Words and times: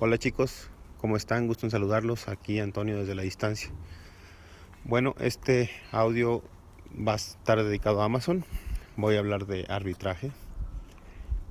Hola 0.00 0.16
chicos, 0.16 0.70
¿cómo 0.98 1.16
están? 1.16 1.48
Gusto 1.48 1.66
en 1.66 1.72
saludarlos. 1.72 2.28
Aquí 2.28 2.60
Antonio 2.60 2.98
desde 2.98 3.16
la 3.16 3.22
distancia. 3.22 3.68
Bueno, 4.84 5.16
este 5.18 5.70
audio 5.90 6.44
va 6.96 7.14
a 7.14 7.16
estar 7.16 7.60
dedicado 7.64 8.00
a 8.00 8.04
Amazon. 8.04 8.44
Voy 8.96 9.16
a 9.16 9.18
hablar 9.18 9.46
de 9.46 9.66
arbitraje. 9.68 10.30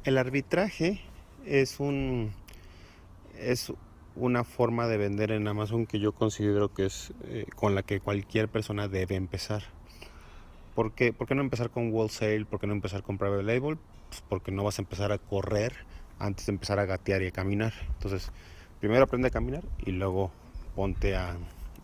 El 0.06 0.18
arbitraje 0.18 1.02
es 1.46 1.82
un 1.82 2.32
es 3.38 3.74
una 4.16 4.46
forma 4.46 4.88
de 4.88 4.96
vender 4.96 5.32
en 5.32 5.46
Amazon 5.50 5.86
que 5.86 6.00
yo 6.00 6.14
considero 6.14 6.74
que 6.74 6.86
es 6.86 7.12
eh, 7.26 7.48
con 7.54 7.76
la 7.76 7.84
que 7.84 8.00
cualquier 8.00 8.48
persona 8.48 8.88
debe 8.88 9.16
empezar. 9.16 9.64
¿Por 10.74 10.94
qué? 10.94 11.12
¿Por 11.12 11.28
qué 11.28 11.36
no 11.36 11.42
empezar 11.42 11.70
con 11.70 11.92
wholesale? 11.92 12.46
¿Por 12.46 12.62
qué 12.62 12.68
no 12.68 12.72
empezar 12.72 13.04
con 13.04 13.18
private 13.18 13.44
label? 13.44 13.78
Pues 14.08 14.24
porque 14.30 14.54
no 14.54 14.64
vas 14.64 14.80
a 14.80 14.84
empezar 14.84 15.12
a 15.12 15.18
correr 15.18 15.86
antes 16.20 16.46
de 16.46 16.54
empezar 16.54 16.80
a 16.80 16.86
gatear 16.86 17.22
y 17.22 17.28
a 17.28 17.32
caminar. 17.32 17.74
Entonces, 17.94 18.32
primero 18.80 19.04
aprende 19.04 19.28
a 19.28 19.32
caminar 19.32 19.64
y 19.86 19.92
luego 19.92 20.32
ponte 20.76 21.16
a, 21.16 21.38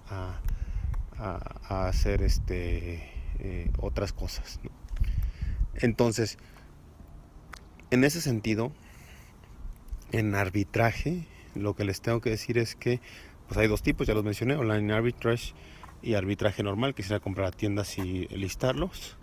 a, 0.10 1.88
hacer 1.88 2.22
este, 2.22 3.10
eh, 3.40 3.72
otras 3.80 4.14
cosas. 4.14 4.60
Entonces, 5.76 6.38
en 7.91 8.04
ese 8.04 8.22
sentido, 8.22 8.72
en 10.12 10.36
arbitraje, 10.36 11.27
lo 11.55 11.76
que 11.76 11.86
les 11.86 12.02
tengo 12.02 12.22
que 12.22 12.30
decir 12.30 12.58
es 12.58 12.76
que 12.76 13.02
pues 13.48 13.58
hay 13.58 13.68
dos 13.68 13.82
tipos, 13.82 14.08
ya 14.08 14.13
los 14.13 14.24
mencioné, 14.24 14.55
online 14.55 14.94
arbitrage 14.94 15.54
y 16.02 16.16
arbitraje 16.16 16.63
normal, 16.63 16.96
quisiera 16.96 17.20
comprar 17.20 17.48
a 17.48 17.52
tiendas 17.52 17.98
y 17.98 18.27
listarlos. 18.27 19.18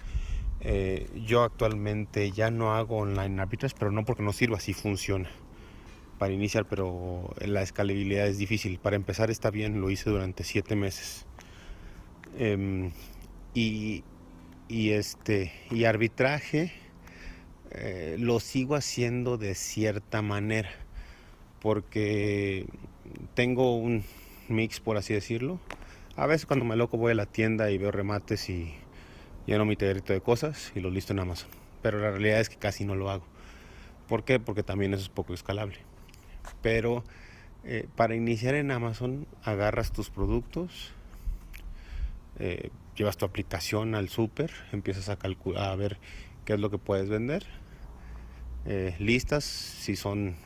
Eh, 0.62 1.08
yo 1.26 1.42
actualmente 1.42 2.30
ya 2.32 2.50
no 2.50 2.74
hago 2.74 2.98
online 2.98 3.40
arbitrage, 3.40 3.74
pero 3.78 3.90
no 3.90 4.04
porque 4.04 4.22
no 4.22 4.32
sirva, 4.32 4.58
así 4.58 4.74
funciona 4.74 5.30
para 6.18 6.34
iniciar, 6.34 6.66
pero 6.68 7.34
la 7.38 7.62
escalabilidad 7.62 8.26
es 8.26 8.36
difícil. 8.36 8.78
Para 8.78 8.96
empezar 8.96 9.30
está 9.30 9.50
bien, 9.50 9.80
lo 9.80 9.90
hice 9.90 10.10
durante 10.10 10.44
siete 10.44 10.76
meses. 10.76 11.26
Em, 12.38 12.92
y, 13.54 14.04
este 14.68 15.52
y 15.70 15.84
arbitraje 15.84 16.72
eh, 17.72 18.16
lo 18.18 18.38
sigo 18.38 18.76
haciendo 18.76 19.36
de 19.36 19.54
cierta 19.54 20.22
manera 20.22 20.70
porque 21.60 22.66
tengo 23.34 23.76
un 23.76 24.04
mix 24.48 24.78
por 24.78 24.96
así 24.96 25.12
decirlo 25.12 25.58
a 26.16 26.26
veces 26.26 26.46
cuando 26.46 26.64
me 26.64 26.76
loco 26.76 26.96
voy 26.98 27.12
a 27.12 27.14
la 27.16 27.26
tienda 27.26 27.70
y 27.72 27.78
veo 27.78 27.90
remates 27.90 28.48
y 28.48 28.72
lleno 29.50 29.64
mi 29.64 29.74
tegrito 29.74 30.12
de 30.12 30.20
cosas 30.20 30.70
y 30.76 30.80
lo 30.80 30.90
listo 30.90 31.12
en 31.12 31.18
Amazon 31.18 31.48
pero 31.82 31.98
la 31.98 32.10
realidad 32.10 32.38
es 32.38 32.48
que 32.48 32.56
casi 32.56 32.84
no 32.84 32.94
lo 32.94 33.10
hago 33.10 33.24
¿por 34.08 34.24
qué? 34.24 34.38
porque 34.38 34.62
también 34.62 34.94
eso 34.94 35.02
es 35.02 35.08
poco 35.08 35.34
escalable 35.34 35.78
pero 36.62 37.02
eh, 37.64 37.88
para 37.96 38.14
iniciar 38.14 38.54
en 38.54 38.70
Amazon 38.70 39.26
agarras 39.42 39.92
tus 39.92 40.08
productos 40.08 40.92
eh, 42.38 42.70
llevas 42.96 43.16
tu 43.16 43.24
aplicación 43.24 43.96
al 43.96 44.08
súper, 44.08 44.52
empiezas 44.72 45.08
a 45.08 45.18
a 45.20 45.76
ver 45.76 45.98
qué 46.44 46.54
es 46.54 46.60
lo 46.60 46.70
que 46.70 46.78
puedes 46.78 47.08
vender. 47.08 47.44
Eh, 48.64 48.94
listas, 48.98 49.44
si 49.44 49.94
son 49.94 50.36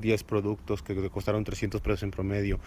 10 0.00 0.24
productos 0.24 0.82
que 0.82 0.94
te 0.94 1.10
costaron 1.10 1.44
300 1.44 1.80
pesos 1.80 2.02
en 2.04 2.10
promedio 2.10 2.58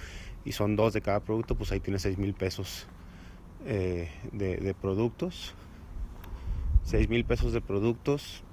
y 0.45 0.51
son 0.51 0.75
dos 0.75 0.93
de 0.93 1.01
cada 1.01 1.19
producto, 1.19 1.55
pues 1.55 1.71
ahí 1.71 1.79
tienes 1.79 2.03
6 2.03 2.17
mil 2.17 2.33
pesos 2.33 2.87
de, 3.63 4.75
productos. 4.79 5.55
6 6.85 7.09
mil 7.09 7.25
pesos 7.25 7.53
de 7.53 7.61
productos 7.61 8.43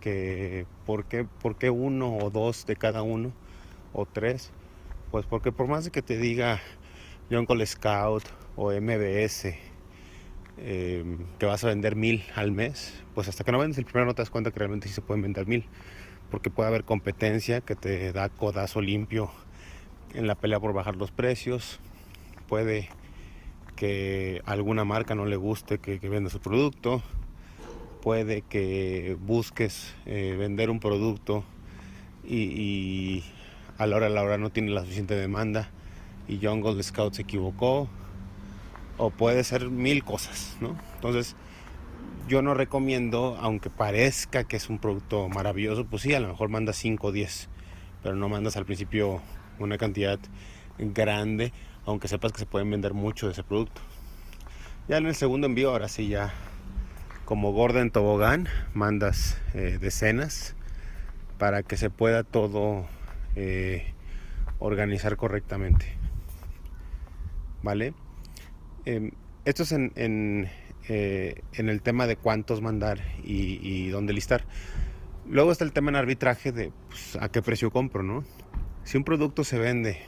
que 0.00 0.66
¿por 0.86 1.06
qué, 1.06 1.24
¿por 1.24 1.56
qué 1.56 1.70
uno 1.70 2.16
o 2.16 2.30
dos 2.30 2.66
de 2.66 2.76
cada 2.76 3.02
uno 3.02 3.32
o 3.92 4.06
tres? 4.06 4.52
Pues 5.10 5.26
porque 5.26 5.50
por 5.50 5.66
más 5.66 5.84
de 5.84 5.90
que 5.90 6.02
te 6.02 6.16
diga 6.16 6.60
John 7.30 7.46
Cole 7.46 7.66
Scout 7.66 8.24
o 8.54 8.70
MBS 8.70 9.56
Em, 10.60 11.18
que 11.38 11.46
vas 11.46 11.62
a 11.62 11.68
vender 11.68 11.94
mil 11.94 12.24
al 12.34 12.50
mes, 12.50 13.00
pues 13.14 13.28
hasta 13.28 13.44
que 13.44 13.52
no 13.52 13.58
vendes 13.58 13.78
el 13.78 13.84
primero 13.84 14.06
no 14.06 14.14
te 14.14 14.22
das 14.22 14.30
cuenta 14.30 14.50
que 14.50 14.58
realmente 14.58 14.88
sí 14.88 14.94
se 14.94 15.00
pueden 15.00 15.22
vender 15.22 15.46
mil, 15.46 15.64
porque 16.32 16.50
puede 16.50 16.68
haber 16.68 16.82
competencia 16.82 17.60
que 17.60 17.76
te 17.76 18.12
da 18.12 18.28
codazo 18.28 18.80
limpio 18.80 19.30
en 20.14 20.26
la 20.26 20.34
pelea 20.34 20.58
por 20.58 20.72
bajar 20.72 20.96
los 20.96 21.12
precios, 21.12 21.78
puede 22.48 22.88
que 23.76 24.42
alguna 24.46 24.84
marca 24.84 25.14
no 25.14 25.26
le 25.26 25.36
guste 25.36 25.78
que, 25.78 25.96
venda 26.08 26.28
su 26.28 26.40
producto, 26.40 27.02
puede 28.00 28.42
que 28.42 29.16
busques 29.20 29.94
eh, 30.06 30.36
vender 30.38 30.70
un 30.70 30.80
producto 30.80 31.44
y, 32.24 33.24
a 33.78 33.86
la 33.86 33.96
hora 33.96 34.06
a 34.06 34.10
la 34.10 34.22
hora 34.22 34.38
no 34.38 34.50
tiene 34.50 34.70
la 34.70 34.82
suficiente 34.82 35.14
demanda 35.14 35.70
y 36.26 36.44
Jungle 36.44 36.82
Scout 36.82 37.14
se 37.14 37.22
equivocó 37.22 37.88
o 38.98 39.10
puede 39.10 39.44
ser 39.44 39.70
mil 39.70 40.04
cosas, 40.04 40.56
¿no? 40.60 40.76
Entonces, 40.96 41.36
yo 42.28 42.42
no 42.42 42.54
recomiendo, 42.54 43.38
aunque 43.40 43.70
parezca 43.70 44.44
que 44.44 44.56
es 44.56 44.68
un 44.68 44.78
producto 44.78 45.28
maravilloso, 45.28 45.86
pues 45.86 46.02
sí, 46.02 46.14
a 46.14 46.20
lo 46.20 46.28
mejor 46.28 46.48
mandas 46.48 46.76
5 46.76 47.06
o 47.06 47.12
10, 47.12 47.48
pero 48.02 48.16
no 48.16 48.28
mandas 48.28 48.56
al 48.56 48.66
principio 48.66 49.22
una 49.58 49.78
cantidad 49.78 50.18
grande, 50.78 51.52
aunque 51.86 52.08
sepas 52.08 52.32
que 52.32 52.40
se 52.40 52.46
pueden 52.46 52.70
vender 52.70 52.92
mucho 52.92 53.26
de 53.26 53.32
ese 53.32 53.44
producto. 53.44 53.80
Ya 54.88 54.98
en 54.98 55.06
el 55.06 55.14
segundo 55.14 55.46
envío, 55.46 55.70
ahora 55.70 55.88
sí 55.88 56.08
ya 56.08 56.32
como 57.28 57.52
gorda 57.52 57.82
en 57.82 57.90
tobogán, 57.90 58.48
mandas 58.72 59.38
eh, 59.52 59.76
decenas 59.78 60.54
para 61.36 61.62
que 61.62 61.76
se 61.76 61.90
pueda 61.90 62.24
todo 62.24 62.86
eh, 63.36 63.92
organizar 64.58 65.18
correctamente. 65.18 65.84
¿Vale? 67.62 67.92
Em, 68.86 69.10
esto 69.44 69.64
es 69.64 69.72
en, 69.72 70.48
eh, 70.88 71.42
en, 71.52 71.68
el 71.68 71.82
tema 71.82 72.06
de 72.06 72.16
cuántos 72.16 72.62
mandar 72.62 72.98
y, 73.22 73.90
dónde 73.90 74.14
listar. 74.14 74.46
Luego 75.28 75.52
está 75.52 75.64
el 75.64 75.72
tema 75.72 75.90
en 75.90 75.96
arbitraje 75.96 76.50
de 76.50 76.72
pues, 76.88 77.18
a 77.20 77.28
qué 77.28 77.42
precio 77.42 77.70
compro, 77.70 78.02
¿no? 78.02 78.24
Si 78.84 78.96
un 78.96 79.04
producto 79.04 79.44
se 79.44 79.58
vende, 79.58 79.98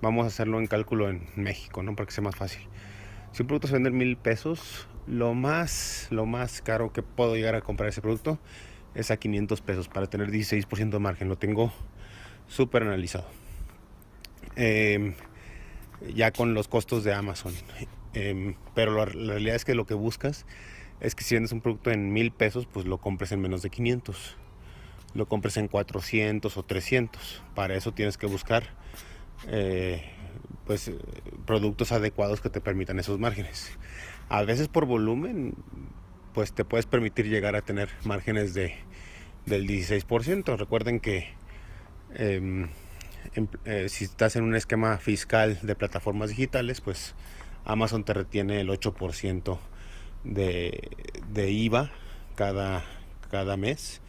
vamos 0.00 0.22
a 0.22 0.28
hacerlo 0.28 0.60
en 0.60 0.68
cálculo 0.68 1.10
en 1.10 1.26
México, 1.34 1.82
¿no? 1.82 1.96
Para 1.96 2.06
que 2.06 2.12
sea 2.12 2.22
más 2.22 2.36
fácil. 2.36 2.62
Si 3.32 3.42
un 3.42 3.48
producto 3.48 3.66
se 3.66 3.74
vende 3.74 3.88
en 3.88 3.96
mil 3.96 4.16
pesos, 4.16 4.86
lo 5.06 5.34
más, 5.34 6.08
lo 6.10 6.26
más 6.26 6.62
caro 6.62 6.92
que 6.92 7.02
puedo 7.02 7.36
llegar 7.36 7.54
a 7.54 7.60
comprar 7.60 7.88
ese 7.88 8.00
producto 8.00 8.38
es 8.94 9.10
a 9.10 9.16
500 9.16 9.60
pesos 9.60 9.88
para 9.88 10.06
tener 10.08 10.30
16% 10.30 10.90
de 10.90 10.98
margen. 10.98 11.28
Lo 11.28 11.36
tengo 11.36 11.72
súper 12.48 12.82
analizado. 12.82 13.26
Eh, 14.56 15.14
ya 16.14 16.32
con 16.32 16.54
los 16.54 16.68
costos 16.68 17.04
de 17.04 17.14
Amazon. 17.14 17.54
Em, 18.14 18.54
pero 18.74 18.92
la, 18.96 19.04
realidad 19.04 19.56
es 19.56 19.64
que 19.64 19.74
lo 19.74 19.86
que 19.86 19.94
buscas 19.94 20.46
es 21.00 21.14
que 21.14 21.24
si 21.24 21.34
vendes 21.34 21.52
un 21.52 21.60
producto 21.60 21.90
en 21.90 22.12
mil 22.12 22.32
pesos, 22.32 22.66
pues 22.66 22.86
lo 22.86 22.98
compres 22.98 23.32
en 23.32 23.40
menos 23.40 23.62
de 23.62 23.70
500. 23.70 24.36
Lo 25.14 25.26
compres 25.28 25.56
en 25.56 25.68
400 25.68 26.56
o 26.56 26.62
300. 26.62 27.42
Para 27.54 27.74
eso 27.74 27.92
tienes 27.92 28.16
que 28.16 28.26
buscar 28.26 28.64
eh, 29.48 30.02
pues, 30.66 30.90
productos 31.44 31.92
adecuados 31.92 32.40
que 32.40 32.50
te 32.50 32.60
permitan 32.60 32.98
esos 32.98 33.18
márgenes. 33.18 33.70
A 34.28 34.42
veces 34.44 34.68
por 34.68 34.86
volumen, 34.86 35.54
pues 36.34 36.52
te 36.52 36.64
puedes 36.64 36.86
permitir 36.86 37.26
llegar 37.26 37.56
a 37.56 37.62
tener 37.62 37.88
márgenes 38.04 38.54
de, 38.54 38.74
del 39.46 39.66
16%. 39.66 40.56
Recuerden 40.56 41.00
que... 41.00 41.28
Em, 42.14 42.68
eh, 43.64 43.88
si 43.88 44.04
estás 44.04 44.36
en 44.36 44.44
un 44.44 44.54
esquema 44.54 44.98
fiscal 44.98 45.58
de 45.62 45.74
plataformas 45.74 46.30
digitales, 46.30 46.80
pues 46.80 47.14
Amazon 47.64 48.04
te 48.04 48.14
retiene 48.14 48.60
el 48.60 48.68
8% 48.68 49.58
de, 50.24 50.90
de, 51.28 51.50
IVA 51.50 51.90
cada, 52.34 52.84
cada 53.30 53.56
mes. 53.56 54.00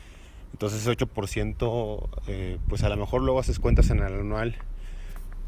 Entonces 0.54 0.82
ese 0.82 0.92
8%, 0.92 2.10
eh, 2.28 2.58
pues 2.70 2.84
a 2.84 2.90
lo 2.90 2.98
mejor 2.98 3.22
luego 3.22 3.40
haces 3.40 3.60
cuentas 3.60 3.90
en 3.90 4.00
el 4.00 4.14
anual, 4.14 4.56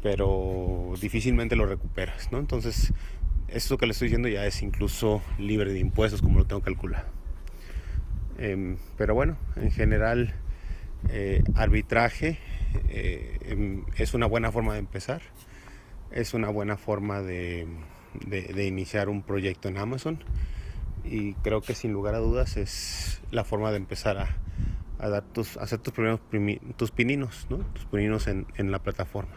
pero 0.02 0.92
difícilmente 1.00 1.56
lo 1.56 1.66
recuperas, 1.66 2.30
¿no? 2.32 2.38
Entonces, 2.38 2.92
esto 3.52 3.78
que 3.78 3.86
le 3.86 3.92
estoy 3.92 4.08
diciendo 4.08 4.28
ya 4.28 4.46
es 4.46 4.62
incluso 4.62 5.22
libre 5.38 5.72
de 5.72 5.78
impuestos, 5.78 6.22
como 6.22 6.38
lo 6.38 6.46
tengo 6.46 6.62
calculado. 6.62 7.06
Em, 8.38 8.76
pero 8.96 9.14
bueno, 9.14 9.36
en 9.56 9.70
general, 9.70 10.34
eh, 11.08 11.42
arbitraje 11.54 12.38
eh, 12.88 13.38
em, 13.42 13.84
es 13.96 14.14
una 14.14 14.26
buena 14.26 14.52
forma 14.52 14.74
de 14.74 14.78
empezar, 14.78 15.22
es 16.10 16.34
una 16.34 16.48
buena 16.48 16.76
forma 16.76 17.20
de, 17.20 17.66
iniciar 18.56 19.08
un 19.08 19.22
proyecto 19.22 19.68
en 19.68 19.78
Amazon 19.78 20.24
y 21.04 21.34
creo 21.34 21.60
que 21.60 21.74
sin 21.74 21.92
lugar 21.92 22.14
a 22.14 22.18
dudas 22.18 22.56
es 22.56 23.22
la 23.30 23.44
forma 23.44 23.70
de 23.70 23.76
empezar 23.76 24.18
a, 24.18 25.08
dar 25.08 25.22
tus, 25.22 25.56
hacer 25.56 25.78
tus 25.78 25.92
primeros 25.92 26.20
tus 26.76 26.90
pininos, 26.90 27.46
tus 27.48 27.84
pininos 27.86 28.26
en, 28.26 28.70
la 28.70 28.80
plataforma. 28.80 29.34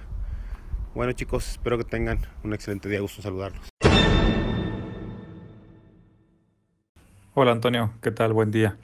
Bueno 0.96 1.14
chicos, 1.14 1.52
espero 1.52 1.78
que 1.78 1.86
tengan 1.86 2.20
un 2.44 2.54
excelente 2.54 2.90
día, 2.90 3.00
gusto 3.00 3.22
saludarlos. 3.22 3.73
Hola 7.36 7.52
Antonio, 7.52 7.90
¿qué 8.04 8.12
tal? 8.12 8.32
Buen 8.32 8.52
día. 8.52 8.78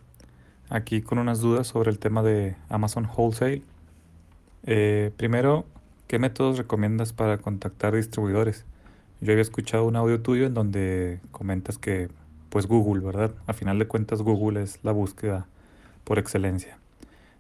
Aquí 0.69 1.03
con 1.03 1.19
unas 1.19 1.39
dudas 1.39 1.67
sobre 1.67 1.91
el 1.91 1.99
tema 1.99 2.23
de 2.23 2.55
Amazon 2.67 3.05
Wholesale 3.05 3.61
eh, 4.63 5.11
primero, 5.17 5.65
¿qué 6.07 6.17
métodos 6.17 6.57
recomiendas 6.57 7.13
para 7.13 7.37
contactar 7.37 7.93
distribuidores? 7.93 8.65
Yo 9.21 9.33
había 9.33 9.43
escuchado 9.43 9.85
un 9.85 9.95
audio 9.95 10.21
tuyo 10.21 10.47
en 10.47 10.55
donde 10.55 11.19
comentas 11.29 11.77
que, 11.77 12.09
pues 12.49 12.65
Google, 12.65 13.05
¿verdad? 13.05 13.35
A 13.45 13.53
final 13.53 13.77
de 13.77 13.85
cuentas 13.85 14.23
Google 14.23 14.63
es 14.63 14.79
la 14.81 14.93
búsqueda 14.93 15.45
por 16.03 16.17
excelencia. 16.17 16.79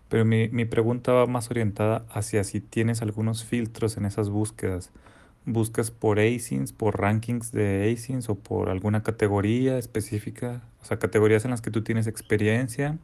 Pero 0.09 0.25
mi, 0.25 0.49
mi 0.49 0.65
pregunta 0.65 1.11
va 1.11 1.25
más 1.25 1.49
orientada 1.49 2.05
hacia 2.11 2.43
si 2.43 2.61
tienes 2.61 3.01
algunos 3.01 3.43
filtros 3.43 3.97
en 3.97 4.05
esas 4.05 4.29
búsquedas. 4.29 4.91
¿Buscas 5.51 5.89
por 5.89 6.19
ASINs, 6.19 6.73
por 6.73 7.01
rankings 7.01 7.51
de 7.51 7.91
ASINs 7.91 8.29
o 8.29 8.35
por 8.35 8.69
alguna 8.69 9.01
categoría 9.01 9.79
específica? 9.79 10.61
O 10.79 10.85
sea, 10.85 10.99
categorías 10.99 11.43
en 11.43 11.49
las 11.49 11.61
que 11.61 11.71
tú 11.71 11.81
tienes 11.81 12.05
experiencia 12.05 12.99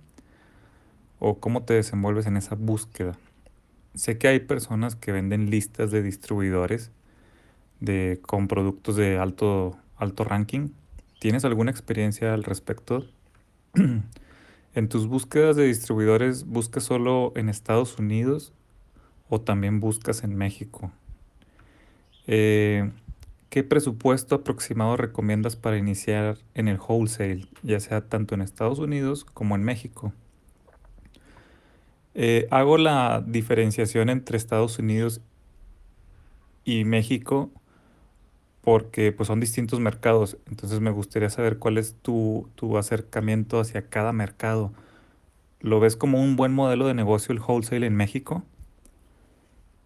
o 1.17 1.39
cómo 1.39 1.63
te 1.63 1.73
desenvuelves 1.73 2.27
en 2.27 2.37
esa 2.37 2.53
búsqueda. 2.53 3.17
Sé 3.95 4.19
que 4.19 4.27
hay 4.27 4.41
personas 4.41 4.95
que 4.95 5.11
venden 5.11 5.49
listas 5.49 5.89
de 5.89 6.03
distribuidores 6.03 6.91
de, 7.79 8.19
con 8.21 8.47
productos 8.47 8.95
de 8.95 9.17
alto, 9.17 9.75
alto 9.97 10.23
ranking. 10.23 10.69
¿Tienes 11.19 11.45
alguna 11.45 11.71
experiencia 11.71 12.35
al 12.35 12.43
respecto? 12.43 13.07
en 13.73 14.87
tus 14.87 15.07
búsquedas 15.07 15.55
de 15.55 15.65
distribuidores, 15.65 16.45
¿buscas 16.45 16.83
solo 16.83 17.33
en 17.35 17.49
Estados 17.49 17.97
Unidos 17.97 18.53
o 19.29 19.41
también 19.41 19.79
buscas 19.79 20.23
en 20.23 20.35
México? 20.35 20.91
Eh, 22.27 22.91
¿Qué 23.49 23.63
presupuesto 23.63 24.35
aproximado 24.35 24.97
recomiendas 24.97 25.55
para 25.55 25.77
iniciar 25.77 26.37
en 26.55 26.67
el 26.67 26.77
wholesale, 26.77 27.47
ya 27.63 27.79
sea 27.79 28.01
tanto 28.01 28.35
en 28.35 28.41
Estados 28.41 28.79
Unidos 28.79 29.23
como 29.23 29.55
en 29.55 29.63
México? 29.63 30.13
Eh, 32.15 32.47
hago 32.51 32.77
la 32.77 33.23
diferenciación 33.25 34.09
entre 34.09 34.37
Estados 34.37 34.79
Unidos 34.79 35.21
y 36.65 36.83
México 36.83 37.51
porque 38.61 39.11
pues, 39.11 39.27
son 39.27 39.39
distintos 39.39 39.79
mercados. 39.79 40.37
Entonces 40.49 40.81
me 40.81 40.91
gustaría 40.91 41.29
saber 41.29 41.59
cuál 41.59 41.77
es 41.77 41.95
tu, 42.01 42.49
tu 42.55 42.77
acercamiento 42.77 43.59
hacia 43.59 43.87
cada 43.87 44.11
mercado. 44.11 44.73
¿Lo 45.61 45.79
ves 45.79 45.95
como 45.95 46.21
un 46.21 46.35
buen 46.35 46.53
modelo 46.53 46.87
de 46.87 46.93
negocio 46.93 47.31
el 47.31 47.39
wholesale 47.39 47.85
en 47.87 47.95
México? 47.95 48.43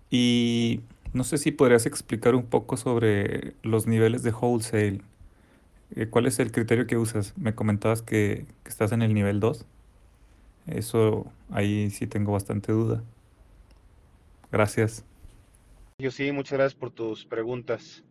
Y 0.10 0.82
no 1.14 1.24
sé 1.24 1.38
si 1.38 1.52
podrías 1.52 1.86
explicar 1.86 2.36
un 2.36 2.46
poco 2.46 2.78
sobre 2.78 3.54
los 3.64 3.88
niveles 3.88 4.24
de 4.24 4.32
wholesale. 4.32 5.02
Eh, 5.96 6.08
¿Cuál 6.08 6.28
es 6.28 6.40
el 6.40 6.52
criterio 6.52 6.86
que 6.86 6.98
usas? 6.98 7.36
Me 7.38 7.56
comentabas 7.56 8.02
que, 8.02 8.46
estás 8.66 8.92
en 8.92 9.02
el 9.02 9.14
nivel 9.14 9.40
2. 9.40 9.66
Eso 10.68 11.32
ahí 11.50 11.90
sí 11.90 12.06
tengo 12.06 12.32
bastante 12.32 12.72
duda. 12.72 13.04
Gracias. 14.52 15.04
Yo 15.98 16.12
sí, 16.12 16.32
muchas 16.32 16.60
gracias 16.60 16.80
por 16.80 16.92
tus 16.92 17.26
preguntas. 17.26 18.04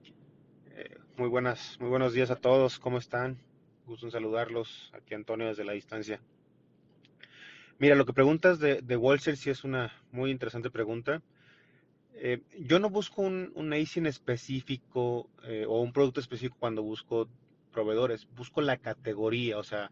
Eh, 0.75 0.97
muy 1.17 1.29
buenas, 1.29 1.77
muy 1.81 1.89
buenos 1.89 2.13
días 2.13 2.31
a 2.31 2.37
todos. 2.37 2.81
¿Cómo 2.81 2.99
están? 2.99 3.39
Gusto 3.87 4.07
en 4.07 4.13
saludarlos. 4.13 4.93
Aquí 4.95 5.15
Antonio 5.15 5.47
desde 5.47 5.65
la 5.65 5.73
distancia. 5.73 6.21
Mira, 7.79 7.95
lo 7.95 8.05
que 8.05 8.13
preguntas 8.13 8.59
de, 8.59 8.83
de 8.83 8.97
Wholesale 8.97 9.37
sí 9.37 9.51
es 9.51 9.63
una 9.63 9.93
muy 10.11 10.33
interesante 10.33 10.69
pregunta. 10.69 11.23
Eh, 12.21 12.43
yo 12.59 12.81
no 12.81 12.91
busco 12.91 13.23
un, 13.23 13.53
un 13.55 13.73
ASIN 13.73 14.07
específico 14.07 15.31
eh, 15.45 15.65
o 15.69 15.81
un 15.81 15.93
producto 15.93 16.21
específico 16.21 16.57
cuando 16.59 16.83
busco 16.83 17.29
proveedores. 17.73 18.27
Busco 18.35 18.61
la 18.61 18.77
categoría, 18.79 19.57
o 19.57 19.63
sea, 19.63 19.91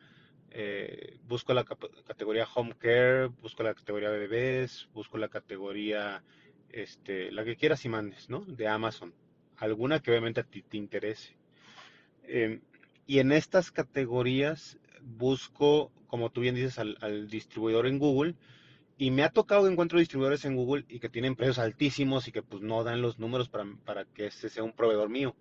eh, 0.50 1.18
busco 1.28 1.54
la 1.54 1.64
categoría 1.64 2.48
home 2.52 2.74
care, 2.78 3.26
busco 3.26 3.62
la 3.62 3.74
categoría 3.74 4.10
bebés, 4.10 4.88
busco 4.92 5.18
la 5.18 5.28
categoría, 5.28 6.22
este, 6.70 7.30
la 7.30 7.44
que 7.44 7.56
quieras 7.56 7.84
y 7.84 7.88
mandes, 7.88 8.28
¿no? 8.28 8.40
De 8.40 8.66
Amazon. 8.66 9.14
Alguna 9.58 10.00
que 10.00 10.10
obviamente 10.10 10.40
a 10.40 10.44
ti 10.44 10.62
te 10.62 10.76
interese. 10.76 11.36
Em, 12.24 12.60
y 13.06 13.20
en 13.20 13.30
estas 13.30 13.70
categorías 13.70 14.78
busco, 15.00 15.92
como 16.08 16.30
tú 16.30 16.40
bien 16.40 16.56
dices, 16.56 16.78
al, 16.80 16.98
al, 17.00 17.28
distribuidor 17.28 17.86
en 17.86 17.98
Google. 17.98 18.34
Y 18.98 19.10
me 19.10 19.24
ha 19.24 19.30
tocado 19.30 19.64
que 19.64 19.72
encuentro 19.72 19.98
distribuidores 19.98 20.44
en 20.44 20.56
Google 20.56 20.84
y 20.88 21.00
que 21.00 21.08
tienen 21.08 21.36
precios 21.36 21.58
altísimos 21.58 22.28
y 22.28 22.32
que 22.32 22.42
pues 22.42 22.62
no 22.62 22.82
dan 22.82 23.02
los 23.02 23.18
números 23.18 23.48
para, 23.48 23.66
para 23.84 24.04
que 24.06 24.26
este 24.26 24.48
sea 24.48 24.62
un 24.62 24.72
proveedor 24.72 25.08
mío. 25.10 25.36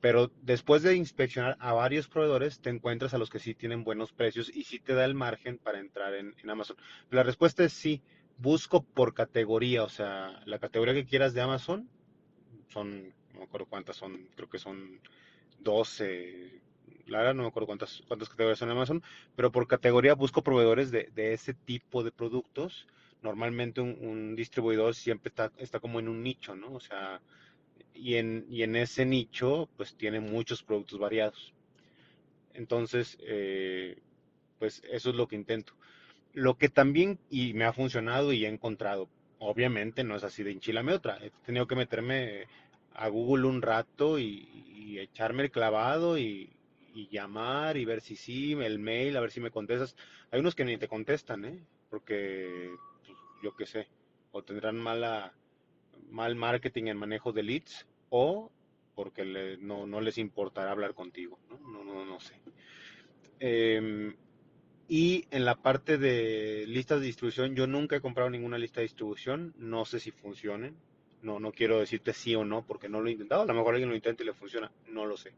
Pero 0.00 0.30
después 0.42 0.82
de 0.82 0.94
inspeccionar 0.94 1.56
a 1.58 1.72
varios 1.72 2.06
proveedores, 2.08 2.60
te 2.60 2.70
encuentras 2.70 3.14
a 3.14 3.18
los 3.18 3.30
que 3.30 3.38
sí 3.38 3.54
tienen 3.54 3.82
buenos 3.82 4.12
precios 4.12 4.54
y 4.54 4.64
sí 4.64 4.78
te 4.78 4.94
da 4.94 5.04
el 5.04 5.14
margen 5.14 5.58
para 5.58 5.80
entrar 5.80 6.14
en, 6.14 6.34
en 6.42 6.50
Amazon. 6.50 6.76
La 7.10 7.22
respuesta 7.22 7.64
es 7.64 7.72
sí. 7.72 8.02
Busco 8.38 8.82
por 8.82 9.14
categoría, 9.14 9.82
o 9.82 9.88
sea, 9.88 10.42
la 10.44 10.58
categoría 10.58 10.92
que 10.92 11.06
quieras 11.06 11.32
de 11.32 11.40
Amazon, 11.40 11.88
son, 12.68 13.14
no 13.32 13.38
me 13.38 13.44
acuerdo 13.44 13.66
cuántas 13.66 13.96
son, 13.96 14.28
creo 14.34 14.50
que 14.50 14.58
son 14.58 15.00
12, 15.60 16.60
la 17.06 17.18
verdad 17.18 17.34
no 17.34 17.42
me 17.42 17.48
acuerdo 17.48 17.66
cuántas, 17.66 18.02
cuántas 18.08 18.28
categorías 18.28 18.58
son 18.58 18.68
en 18.68 18.76
Amazon, 18.76 19.02
pero 19.34 19.52
por 19.52 19.66
categoría 19.66 20.14
busco 20.14 20.42
proveedores 20.42 20.90
de, 20.90 21.10
de 21.14 21.32
ese 21.32 21.54
tipo 21.54 22.02
de 22.02 22.10
productos. 22.10 22.86
Normalmente 23.22 23.80
un, 23.80 23.96
un 24.00 24.36
distribuidor 24.36 24.94
siempre 24.94 25.28
está, 25.30 25.50
está, 25.58 25.80
como 25.80 26.00
en 26.00 26.08
un 26.08 26.22
nicho, 26.22 26.54
¿no? 26.54 26.72
O 26.74 26.80
sea, 26.80 27.20
y 27.94 28.14
en, 28.16 28.46
y 28.50 28.62
en 28.62 28.76
ese 28.76 29.06
nicho 29.06 29.68
pues 29.76 29.96
tiene 29.96 30.20
muchos 30.20 30.62
productos 30.62 30.98
variados. 30.98 31.52
Entonces, 32.54 33.18
eh, 33.20 33.98
pues 34.58 34.82
eso 34.90 35.10
es 35.10 35.16
lo 35.16 35.28
que 35.28 35.36
intento. 35.36 35.74
Lo 36.32 36.56
que 36.56 36.68
también, 36.68 37.18
y 37.30 37.54
me 37.54 37.64
ha 37.64 37.72
funcionado 37.72 38.32
y 38.32 38.44
he 38.44 38.48
encontrado, 38.48 39.08
obviamente 39.38 40.04
no 40.04 40.16
es 40.16 40.24
así 40.24 40.42
de 40.42 40.52
enchilame 40.52 40.92
otra, 40.92 41.18
he 41.22 41.30
tenido 41.44 41.66
que 41.66 41.76
meterme 41.76 42.46
a 42.94 43.08
Google 43.08 43.46
un 43.46 43.62
rato 43.62 44.18
y, 44.18 44.48
y 44.74 44.98
echarme 44.98 45.44
el 45.44 45.50
clavado 45.50 46.18
y, 46.18 46.50
y, 46.96 47.08
llamar 47.08 47.76
y 47.76 47.84
ver 47.84 48.00
si 48.00 48.16
sí, 48.16 48.52
el 48.52 48.78
mail, 48.78 49.16
a 49.16 49.20
ver 49.20 49.30
si 49.30 49.40
me 49.40 49.50
contestas. 49.50 49.96
Hay 50.30 50.40
unos 50.40 50.54
que 50.54 50.64
ni 50.64 50.78
te 50.78 50.88
contestan, 50.88 51.44
¿eh? 51.44 51.62
Porque, 51.90 52.70
pues, 53.04 53.18
yo 53.42 53.54
qué 53.54 53.66
sé, 53.66 53.88
o 54.32 54.42
tendrán 54.42 54.76
mala 54.76 55.32
mal 56.10 56.36
marketing 56.36 56.84
en 56.86 56.98
manejo 56.98 57.32
de 57.32 57.42
leads 57.42 57.86
o 58.10 58.50
porque 58.94 59.24
le, 59.24 59.58
no, 59.58 59.86
no, 59.86 60.00
les 60.00 60.18
importará 60.18 60.70
hablar 60.70 60.94
contigo, 60.94 61.38
no, 61.50 61.58
no, 61.58 61.84
no, 61.84 62.04
no 62.04 62.20
sé. 62.20 62.34
Eh, 63.40 64.14
y 64.88 65.26
en 65.30 65.44
la 65.44 65.56
parte 65.56 65.98
de 65.98 66.64
listas 66.66 67.00
de 67.00 67.06
distribución, 67.06 67.54
yo 67.54 67.66
nunca 67.66 67.96
he 67.96 68.00
comprado 68.00 68.30
ninguna 68.30 68.56
lista 68.56 68.80
de 68.80 68.86
distribución, 68.86 69.52
no 69.58 69.84
sé 69.84 70.00
si 70.00 70.12
funcionen, 70.12 70.76
no, 71.22 71.40
no 71.40 71.52
quiero 71.52 71.80
decirte 71.80 72.12
sí 72.12 72.34
o 72.34 72.44
no 72.44 72.64
porque 72.64 72.88
no 72.88 73.00
lo 73.00 73.08
he 73.08 73.12
intentado, 73.12 73.42
a 73.42 73.46
lo 73.46 73.54
mejor 73.54 73.74
alguien 73.74 73.90
lo 73.90 73.96
intenta 73.96 74.22
y 74.22 74.26
le 74.26 74.32
funciona, 74.32 74.70
no 74.88 75.04
lo 75.04 75.16
sé, 75.16 75.32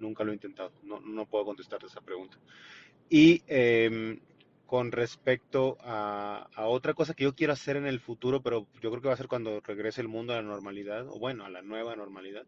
nunca 0.00 0.24
lo 0.24 0.32
he 0.32 0.34
intentado, 0.34 0.72
no, 0.82 1.00
no 1.00 1.26
puedo 1.26 1.44
contestarte 1.44 1.86
esa 1.86 2.00
pregunta. 2.00 2.38
Y 3.10 3.42
eh, 3.46 4.18
con 4.66 4.92
respecto 4.92 5.78
a, 5.80 6.46
a, 6.54 6.66
otra 6.66 6.92
cosa 6.92 7.14
que 7.14 7.24
yo 7.24 7.34
quiero 7.34 7.54
hacer 7.54 7.76
en 7.76 7.86
el 7.86 8.00
futuro, 8.00 8.42
pero 8.42 8.66
yo 8.82 8.90
creo 8.90 9.00
que 9.00 9.08
va 9.08 9.14
a 9.14 9.16
ser 9.16 9.26
cuando 9.26 9.60
regrese 9.60 10.02
el 10.02 10.08
mundo 10.08 10.34
a 10.34 10.36
la 10.36 10.42
normalidad, 10.42 11.08
o 11.08 11.18
bueno, 11.18 11.46
a 11.46 11.50
la 11.50 11.62
nueva 11.62 11.96
normalidad, 11.96 12.44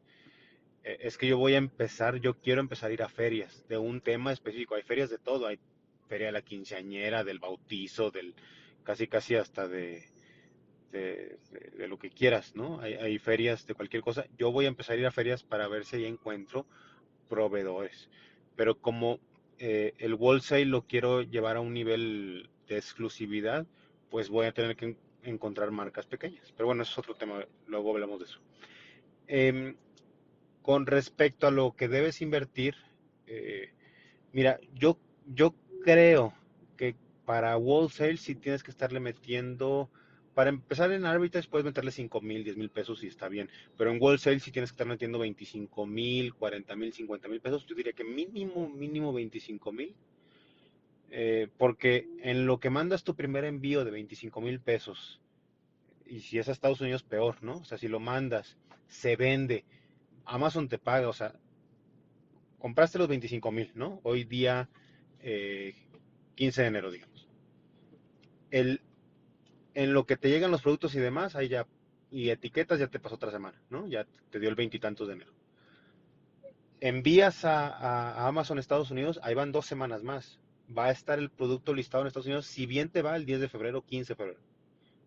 eh, 0.84 0.98
es 1.00 1.16
que 1.16 1.26
yo 1.26 1.38
voy 1.38 1.54
a 1.54 1.58
empezar, 1.58 2.16
yo 2.16 2.34
quiero 2.34 2.60
empezar 2.60 2.90
a 2.90 2.92
ir 2.92 3.02
a 3.02 3.08
ferias 3.08 3.64
de 3.68 3.78
un 3.78 4.02
tema 4.02 4.32
específico. 4.32 4.74
Hay 4.74 4.82
ferias 4.82 5.08
de 5.08 5.16
todo, 5.16 5.46
hay 5.46 5.58
feria 6.08 6.26
de 6.26 6.32
la 6.32 6.42
quinceañera, 6.42 7.24
del 7.24 7.38
bautizo, 7.38 8.10
del 8.10 8.34
casi 8.84 9.06
casi 9.06 9.36
hasta 9.36 9.66
de, 9.66 10.04
de, 10.92 11.38
de, 11.52 11.70
de 11.76 11.88
lo 11.88 11.98
que 11.98 12.10
quieras, 12.10 12.54
¿no? 12.54 12.80
Hay, 12.80 12.94
hay 12.94 13.18
ferias 13.18 13.66
de 13.66 13.72
cualquier 13.72 14.02
cosa. 14.02 14.26
Yo 14.36 14.52
voy 14.52 14.66
a 14.66 14.68
empezar 14.68 14.96
a 14.96 15.00
ir 15.00 15.06
a 15.06 15.10
ferias 15.10 15.42
para 15.42 15.68
ver 15.68 15.86
si 15.86 15.96
ahí 15.96 16.04
encuentro 16.04 16.66
proveedores. 17.30 18.10
Pero 18.56 18.78
como 18.78 19.20
eh, 19.58 19.94
el 19.98 20.14
wholesale 20.14 20.66
lo 20.66 20.82
quiero 20.82 21.22
llevar 21.22 21.56
a 21.56 21.60
un 21.60 21.72
nivel 21.72 22.50
de 22.68 22.76
exclusividad, 22.76 23.66
pues 24.10 24.28
voy 24.28 24.46
a 24.46 24.52
tener 24.52 24.76
que 24.76 24.84
en 24.84 24.98
encontrar 25.22 25.70
marcas 25.70 26.06
pequeñas. 26.06 26.52
Pero 26.52 26.66
bueno, 26.66 26.82
eso 26.82 26.92
es 26.92 26.98
otro 26.98 27.14
tema, 27.14 27.46
luego 27.66 27.92
hablamos 27.92 28.18
de 28.18 28.24
eso. 28.26 28.40
Eh, 29.28 29.74
con 30.62 30.86
respecto 30.86 31.46
a 31.46 31.50
lo 31.50 31.72
que 31.72 31.88
debes 31.88 32.20
invertir, 32.20 32.74
eh, 33.26 33.70
mira, 34.32 34.58
yo, 34.74 34.98
yo 35.26 35.54
creo 35.84 36.34
que 36.76 36.96
para 37.24 37.56
wholesale 37.56 38.16
sí 38.16 38.34
tienes 38.34 38.62
que 38.62 38.70
estarle 38.70 39.00
metiendo 39.00 39.88
para 40.34 40.50
empezar 40.50 40.92
en 40.92 41.04
arbitrage 41.04 41.48
puedes 41.48 41.64
meterle 41.64 41.90
5 41.90 42.20
mil, 42.20 42.44
10 42.44 42.56
mil 42.56 42.70
pesos 42.70 43.02
y 43.02 43.08
está 43.08 43.28
bien. 43.28 43.50
Pero 43.76 43.90
en 43.90 44.00
wholesale 44.00 44.40
sí 44.40 44.52
tienes 44.52 44.70
que 44.70 44.74
estar 44.74 44.86
metiendo 44.86 45.18
25 45.18 45.86
mil, 45.86 46.34
40 46.34 46.76
mil, 46.76 46.92
50 46.92 47.28
mil 47.28 47.40
pesos. 47.40 47.66
Yo 47.66 47.74
diría 47.74 47.92
que 47.92 48.04
mínimo, 48.04 48.68
mínimo 48.68 49.12
25 49.12 49.72
mil. 49.72 49.94
Eh, 51.10 51.48
porque 51.58 52.08
en 52.22 52.46
lo 52.46 52.60
que 52.60 52.70
mandas 52.70 53.02
tu 53.02 53.16
primer 53.16 53.44
envío 53.44 53.84
de 53.84 53.90
25 53.90 54.40
mil 54.40 54.60
pesos, 54.60 55.20
y 56.06 56.20
si 56.20 56.38
es 56.38 56.48
a 56.48 56.52
Estados 56.52 56.80
Unidos, 56.80 57.02
peor, 57.02 57.42
¿no? 57.42 57.58
O 57.58 57.64
sea, 57.64 57.78
si 57.78 57.88
lo 57.88 57.98
mandas, 57.98 58.56
se 58.86 59.16
vende, 59.16 59.64
Amazon 60.24 60.68
te 60.68 60.78
paga, 60.78 61.08
o 61.08 61.12
sea, 61.12 61.34
compraste 62.58 62.98
los 62.98 63.08
25 63.08 63.50
mil, 63.50 63.72
¿no? 63.74 64.00
Hoy 64.04 64.22
día 64.22 64.68
eh, 65.20 65.74
15 66.36 66.62
de 66.62 66.68
enero, 66.68 66.90
digamos. 66.92 67.28
El, 68.52 68.80
en 69.74 69.92
lo 69.92 70.06
que 70.06 70.16
te 70.16 70.28
llegan 70.28 70.50
los 70.50 70.62
productos 70.62 70.94
y 70.94 71.00
demás, 71.00 71.36
ahí 71.36 71.48
ya 71.48 71.66
y 72.10 72.30
etiquetas 72.30 72.78
ya 72.80 72.88
te 72.88 72.98
pasó 72.98 73.14
otra 73.14 73.30
semana, 73.30 73.60
¿no? 73.70 73.86
Ya 73.86 74.06
te 74.30 74.40
dio 74.40 74.48
el 74.48 74.56
veintitantos 74.56 75.06
de 75.06 75.14
enero. 75.14 75.32
Envías 76.80 77.44
a, 77.44 77.68
a, 77.68 78.26
Amazon 78.26 78.58
Estados 78.58 78.90
Unidos, 78.90 79.20
ahí 79.22 79.34
van 79.34 79.52
dos 79.52 79.66
semanas 79.66 80.02
más. 80.02 80.40
Va 80.76 80.86
a 80.86 80.90
estar 80.90 81.18
el 81.18 81.30
producto 81.30 81.74
listado 81.74 82.02
en 82.02 82.08
Estados 82.08 82.26
Unidos, 82.26 82.46
si 82.46 82.66
bien 82.66 82.88
te 82.88 83.02
va 83.02 83.16
el 83.16 83.26
10 83.26 83.40
de 83.40 83.48
febrero, 83.48 83.84
15 83.84 84.12
de 84.12 84.16
febrero. 84.16 84.40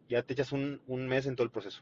Ya 0.10 0.24
te 0.24 0.34
echas 0.34 0.51
un, 0.51 0.82
un 0.88 1.08
mes 1.08 1.25
en 1.25 1.36
todo 1.36 1.46
el 1.46 1.51
proceso. 1.51 1.82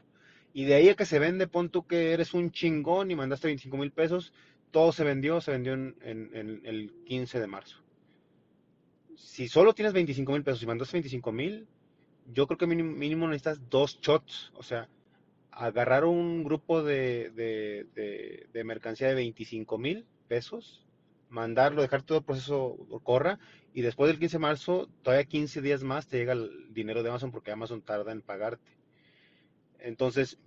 Y 0.54 0.64
de 0.64 0.74
ahí 0.74 0.88
a 0.88 0.96
que 0.96 1.06
se 1.06 1.18
vende, 1.18 1.46
pon 1.46 1.70
tú 1.70 1.86
que 1.86 2.12
eres 2.12 2.34
un 2.34 2.50
chingón 2.50 3.10
y 3.10 3.16
mandaste 3.16 3.48
25 3.48 3.76
mil 3.76 3.90
pesos, 3.90 4.32
todo 4.70 4.92
se 4.92 5.04
vendió, 5.04 5.40
se 5.40 5.50
vendió 5.50 5.74
en, 5.74 5.94
en, 6.02 6.60
el 6.64 6.92
15 7.06 7.40
de 7.40 7.46
marzo. 7.46 7.76
Si 9.16 9.48
solo 9.48 9.74
tienes 9.74 9.92
25 9.92 10.32
mil 10.32 10.42
pesos 10.42 10.62
y 10.62 10.66
mandaste 10.66 10.96
25 10.96 11.32
mil, 11.32 11.66
yo 12.26 12.46
creo 12.46 12.58
que 12.58 12.66
mínimo, 12.66 12.92
mínimo, 12.92 13.28
necesitas 13.28 13.60
dos 13.68 13.98
shots, 14.00 14.52
o 14.54 14.62
sea, 14.62 14.88
agarrar 15.50 16.04
un 16.04 16.44
grupo 16.44 16.82
de, 16.82 17.30
de, 17.30 18.46
de, 18.52 18.64
mercancía 18.64 19.08
de 19.08 19.14
25 19.14 19.78
mil 19.78 20.06
pesos, 20.28 20.86
mandarlo, 21.28 21.82
dejar 21.82 22.02
todo 22.02 22.18
el 22.18 22.24
proceso 22.24 22.76
corra 23.02 23.38
y 23.74 23.82
después 23.82 24.08
del 24.08 24.18
15 24.18 24.36
de 24.36 24.40
marzo, 24.40 24.88
todavía 25.02 25.24
15 25.24 25.60
días 25.60 25.82
más 25.82 26.06
te 26.06 26.18
llega 26.18 26.32
el 26.32 26.72
dinero 26.72 27.02
de 27.02 27.10
Amazon 27.10 27.30
porque 27.30 27.52
Amazon 27.52 27.82
tarda 27.82 28.12
en 28.12 28.22
pagarte. 28.22 28.70
Entonces, 29.78 30.38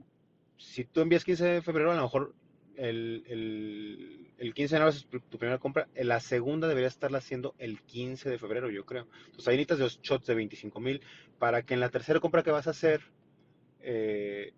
si 0.58 0.86
tú 0.86 1.02
envías 1.02 1.24
15 1.24 1.46
de 1.46 1.62
febrero, 1.62 1.92
a 1.92 1.96
lo 1.96 2.04
mejor 2.04 2.34
el, 2.78 3.24
el, 3.28 4.25
15 4.38 4.76
de 4.76 4.78
enero 4.78 4.90
es 4.90 5.08
tu 5.30 5.38
primera 5.38 5.60
compra, 5.60 5.88
la 5.96 6.20
segunda 6.20 6.68
debería 6.68 6.88
estarla 6.88 7.20
haciendo 7.20 7.56
el 7.58 7.82
15 7.82 8.30
de 8.30 8.38
febrero, 8.38 8.70
yo 8.70 8.86
creo. 8.86 9.08
Entonces 9.26 9.48
ahí 9.48 9.56
necesitas 9.56 9.80
dos 9.80 10.00
shots 10.02 10.28
de 10.28 10.36
25 10.36 10.80
mil 10.80 11.02
para 11.40 11.64
que 11.64 11.74
en 11.74 11.80
la 11.80 11.90
tercera 11.90 12.20
compra 12.20 12.44
que 12.44 12.52
vas 12.52 12.68
a 12.68 12.72
hacer, 12.72 13.02
eh, 13.82 14.54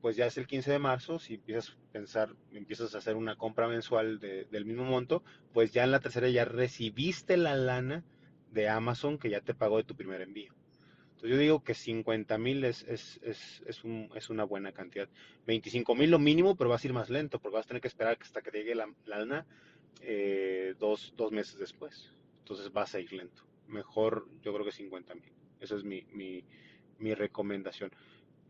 pues 0.00 0.16
ya 0.16 0.26
es 0.26 0.38
el 0.38 0.46
15 0.46 0.70
de 0.70 0.78
marzo, 0.78 1.18
si 1.18 1.34
empiezas 1.34 1.70
a 1.70 1.92
pensar, 1.92 2.36
empiezas 2.52 2.94
a 2.94 2.98
hacer 2.98 3.16
una 3.16 3.36
compra 3.36 3.68
mensual 3.68 4.20
del 4.20 4.64
mismo 4.64 4.84
monto, 4.84 5.22
pues 5.52 5.72
ya 5.72 5.84
en 5.84 5.90
la 5.90 6.00
tercera 6.00 6.28
ya 6.28 6.44
recibiste 6.44 7.36
la 7.36 7.56
lana 7.56 8.04
de 8.52 8.68
Amazon 8.68 9.18
que 9.18 9.30
ya 9.30 9.40
te 9.40 9.54
pagó 9.54 9.78
de 9.78 9.84
tu 9.84 9.96
primer 9.96 10.20
envío. 10.20 10.54
Entonces 11.16 11.30
yo 11.30 11.38
digo 11.38 11.64
que 11.64 11.72
50 11.72 12.36
mil 12.36 12.62
es, 12.64 12.82
es, 12.82 13.18
es, 13.22 13.62
es, 13.66 13.84
un, 13.84 14.10
es 14.14 14.28
una 14.28 14.44
buena 14.44 14.72
cantidad. 14.72 15.08
25 15.46 15.94
mil 15.94 16.10
lo 16.10 16.18
mínimo, 16.18 16.56
pero 16.56 16.68
vas 16.68 16.84
a 16.84 16.86
ir 16.86 16.92
más 16.92 17.08
lento, 17.08 17.38
porque 17.38 17.56
vas 17.56 17.64
a 17.64 17.68
tener 17.68 17.80
que 17.80 17.88
esperar 17.88 18.18
hasta 18.20 18.42
que 18.42 18.50
llegue 18.50 18.74
la, 18.74 18.92
lana 19.06 19.46
eh, 20.02 20.74
dos, 20.78 21.14
dos, 21.16 21.32
meses 21.32 21.58
después. 21.58 22.12
Entonces 22.40 22.70
vas 22.70 22.94
a 22.94 23.00
ir 23.00 23.14
lento. 23.14 23.44
Mejor 23.66 24.28
yo 24.42 24.52
creo 24.52 24.66
que 24.66 24.72
50 24.72 25.14
mil. 25.14 25.32
Esa 25.58 25.76
es 25.76 25.84
mi, 25.84 26.04
mi, 26.12 26.44
mi 26.98 27.14
recomendación. 27.14 27.90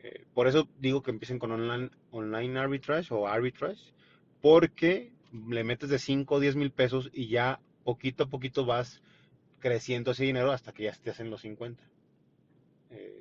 Eh, 0.03 0.25
por 0.35 0.49
eso 0.49 0.69
digo 0.81 1.05
que 1.05 1.13
empiecen 1.13 1.39
con 1.39 1.53
online, 1.53 1.91
online 2.11 2.59
arbitrage 2.59 3.15
o 3.15 3.29
arbitrage, 3.29 3.93
porque 4.43 5.13
le 5.49 5.63
metes 5.63 5.89
de 5.89 6.01
5 6.01 6.35
o 6.35 6.41
10 6.41 6.57
mil 6.57 6.73
pesos 6.73 7.11
y 7.13 7.29
ya 7.29 7.61
poquito 7.85 8.25
a 8.25 8.29
poquito 8.29 8.67
vas 8.67 9.03
creciendo 9.61 10.11
ese 10.11 10.25
dinero 10.25 10.51
hasta 10.51 10.73
que 10.73 10.83
ya 10.83 10.91
estés 10.91 11.21
en 11.21 11.31
los 11.31 11.43
50 11.43 11.96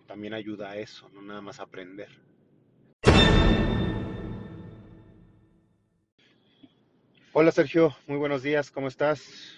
también 0.05 0.33
ayuda 0.33 0.71
a 0.71 0.77
eso, 0.77 1.09
no 1.09 1.21
nada 1.21 1.41
más 1.41 1.59
aprender. 1.59 2.09
Hola 7.33 7.51
Sergio, 7.51 7.93
muy 8.07 8.17
buenos 8.17 8.43
días, 8.43 8.71
¿cómo 8.71 8.87
estás? 8.87 9.53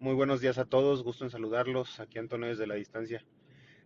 Muy 0.00 0.14
buenos 0.14 0.40
días 0.40 0.58
a 0.58 0.64
todos, 0.64 1.04
gusto 1.04 1.24
en 1.24 1.30
saludarlos, 1.30 2.00
aquí 2.00 2.18
Antonio 2.18 2.48
desde 2.48 2.66
la 2.66 2.74
distancia. 2.74 3.24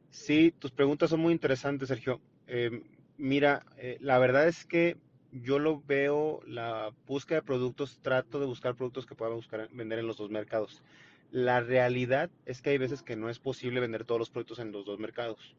Sí, 0.09 0.55
tus 0.59 0.71
preguntas 0.71 1.11
son 1.11 1.21
muy 1.21 1.33
interesantes, 1.33 1.89
Sergio. 1.89 2.21
Eh, 2.47 2.83
mira, 3.19 3.67
eh, 3.77 3.99
la 4.01 4.19
verdad 4.19 4.49
es 4.49 4.65
que 4.65 4.97
yo 5.33 5.59
lo 5.59 5.83
veo, 5.83 6.41
la 6.47 6.93
búsqueda 7.07 7.41
de 7.41 7.47
productos, 7.47 7.99
trato 8.01 8.39
de 8.39 8.47
buscar 8.47 8.77
productos 8.77 9.07
que 9.07 9.17
pueda 9.17 9.33
buscar, 9.33 9.69
vender 9.73 9.99
en 9.99 10.07
los 10.07 10.17
dos 10.17 10.31
mercados. 10.31 10.83
La 11.31 11.61
realidad 11.61 12.31
es 12.47 12.63
que 12.63 12.71
hay 12.71 12.79
veces 12.79 13.03
que 13.03 13.17
no 13.17 13.29
es 13.29 13.41
posible 13.41 13.81
vender 13.81 14.05
todos 14.05 14.21
los 14.21 14.31
productos 14.31 14.61
en 14.61 14.71
los 14.71 14.87
dos 14.87 15.01
mercados. 15.01 15.57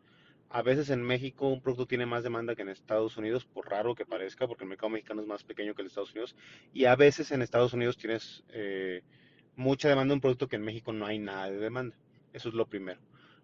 A 0.50 0.62
veces 0.62 0.90
en 0.90 1.02
México 1.02 1.50
un 1.50 1.62
producto 1.62 1.88
tiene 1.88 2.06
más 2.06 2.24
demanda 2.24 2.56
que 2.56 2.62
en 2.62 2.70
Estados 2.70 3.18
Unidos, 3.18 3.46
por 3.46 3.70
raro 3.70 3.96
que 3.96 4.06
parezca, 4.06 4.48
porque 4.48 4.64
el 4.64 4.70
mercado 4.70 4.90
mexicano 4.90 5.22
es 5.22 5.28
más 5.28 5.44
pequeño 5.44 5.74
que 5.74 5.82
el 5.82 5.88
de 5.88 5.90
Estados 5.90 6.12
Unidos. 6.12 6.36
Y 6.74 6.86
a 6.86 6.96
veces 6.96 7.32
en 7.32 7.42
Estados 7.42 7.74
Unidos 7.74 7.98
tienes 7.98 8.44
eh, 8.50 9.02
mucha 9.56 9.90
demanda 9.90 10.12
de 10.12 10.16
un 10.16 10.22
producto 10.22 10.48
que 10.48 10.56
en 10.56 10.64
México 10.64 10.94
no 10.94 11.06
hay 11.06 11.20
nada 11.20 11.50
de 11.50 11.58
demanda. 11.58 11.96
Eso 12.34 12.50
es 12.50 12.56
lo 12.56 12.68
primero. 12.68 13.00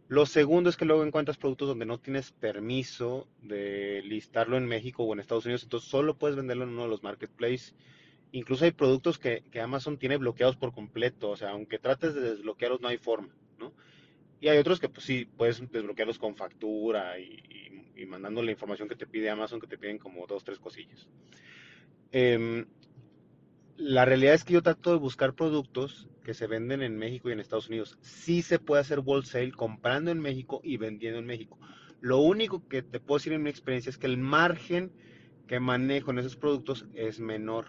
Lo 0.07 0.25
segundo 0.25 0.69
es 0.69 0.75
que 0.75 0.83
luego 0.83 1.05
encuentras 1.05 1.37
productos 1.37 1.69
donde 1.69 1.85
no 1.85 1.97
tienes 1.97 2.33
permiso 2.33 3.27
de 3.41 4.01
listarlo 4.03 4.57
en 4.57 4.65
México 4.65 5.03
o 5.03 5.13
en 5.13 5.21
Estados 5.21 5.45
Unidos, 5.45 5.63
entonces 5.63 5.89
solo 5.89 6.17
puedes 6.17 6.35
venderlo 6.35 6.65
en 6.65 6.71
uno 6.71 6.83
de 6.83 6.89
los 6.89 7.01
marketplaces. 7.01 7.75
Incluso 8.33 8.65
hay 8.65 8.71
productos 8.71 9.17
que, 9.17 9.43
que 9.51 9.61
Amazon 9.61 9.97
tiene 9.97 10.17
bloqueados 10.17 10.57
por 10.57 10.73
completo, 10.73 11.29
o 11.29 11.37
sea, 11.37 11.51
aunque 11.51 11.79
trates 11.79 12.13
de 12.13 12.21
desbloquearlos 12.21 12.81
no 12.81 12.89
hay 12.89 12.97
forma. 12.97 13.29
Y 14.41 14.49
hay 14.49 14.57
otros 14.57 14.79
que 14.79 14.89
pues 14.89 15.05
sí, 15.05 15.25
puedes 15.37 15.61
desbloquearlos 15.71 16.17
con 16.17 16.35
factura 16.35 17.17
y, 17.19 17.91
y, 17.95 18.05
mandando 18.07 18.41
la 18.41 18.51
información 18.51 18.89
que 18.89 18.95
te 18.95 19.05
pide 19.05 19.29
Amazon, 19.29 19.59
que 19.59 19.67
te 19.67 19.77
piden 19.77 19.99
como 19.99 20.25
dos, 20.25 20.43
tres 20.43 20.57
cosillas. 20.57 21.07
Em, 22.11 22.65
la 23.77 24.03
realidad 24.03 24.33
es 24.33 24.43
que 24.43 24.53
yo 24.53 24.63
trato 24.63 24.91
de 24.91 24.97
buscar 24.97 25.35
productos 25.35 26.09
que 26.23 26.33
se 26.33 26.47
venden 26.47 26.81
en 26.81 26.97
México 26.97 27.29
y 27.29 27.33
en 27.33 27.39
Estados 27.39 27.69
Unidos. 27.69 27.99
Sí 28.01 28.41
se 28.41 28.57
puede 28.57 28.81
hacer 28.81 28.99
wholesale 28.99 29.51
comprando 29.51 30.09
en 30.09 30.19
México 30.19 30.59
y 30.63 30.77
vendiendo 30.77 31.19
en 31.19 31.25
México. 31.25 31.59
Lo 31.99 32.17
único 32.17 32.67
que 32.67 32.81
te 32.81 32.99
puedo 32.99 33.19
decir 33.19 33.33
en 33.33 33.43
mi 33.43 33.51
experiencia 33.51 33.91
es 33.91 33.99
que 33.99 34.07
el 34.07 34.17
margen 34.17 34.91
que 35.47 35.59
manejo 35.59 36.09
en 36.09 36.17
esos 36.17 36.35
productos 36.35 36.87
es 36.95 37.19
menor. 37.19 37.67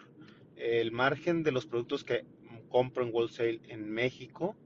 El 0.57 0.91
margen 0.91 1.43
de 1.43 1.53
los 1.53 1.67
productos 1.67 2.03
que 2.03 2.25
compro 2.71 3.05
en 3.05 3.11
wholesale 3.13 3.61
en 3.69 3.91
México 3.91 4.57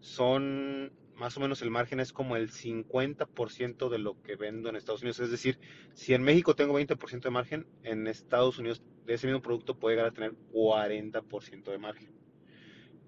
son 0.00 0.92
más 1.16 1.36
o 1.36 1.40
menos 1.40 1.62
el 1.62 1.70
margen 1.70 2.00
es 2.00 2.12
como 2.12 2.36
el 2.36 2.50
50% 2.50 3.88
de 3.88 3.98
lo 3.98 4.20
que 4.22 4.36
vendo 4.36 4.68
en 4.68 4.76
Estados 4.76 5.02
Unidos. 5.02 5.20
Es 5.20 5.30
decir, 5.30 5.58
si 5.94 6.14
en 6.14 6.22
México 6.22 6.54
tengo 6.54 6.78
20% 6.78 7.20
de 7.20 7.30
margen, 7.30 7.66
en 7.82 8.06
Estados 8.06 8.58
Unidos 8.58 8.82
de 9.06 9.14
ese 9.14 9.26
mismo 9.26 9.42
producto 9.42 9.78
puede 9.78 9.96
llegar 9.96 10.10
a 10.10 10.14
tener 10.14 10.34
40% 10.52 11.70
de 11.70 11.78
margen. 11.78 12.10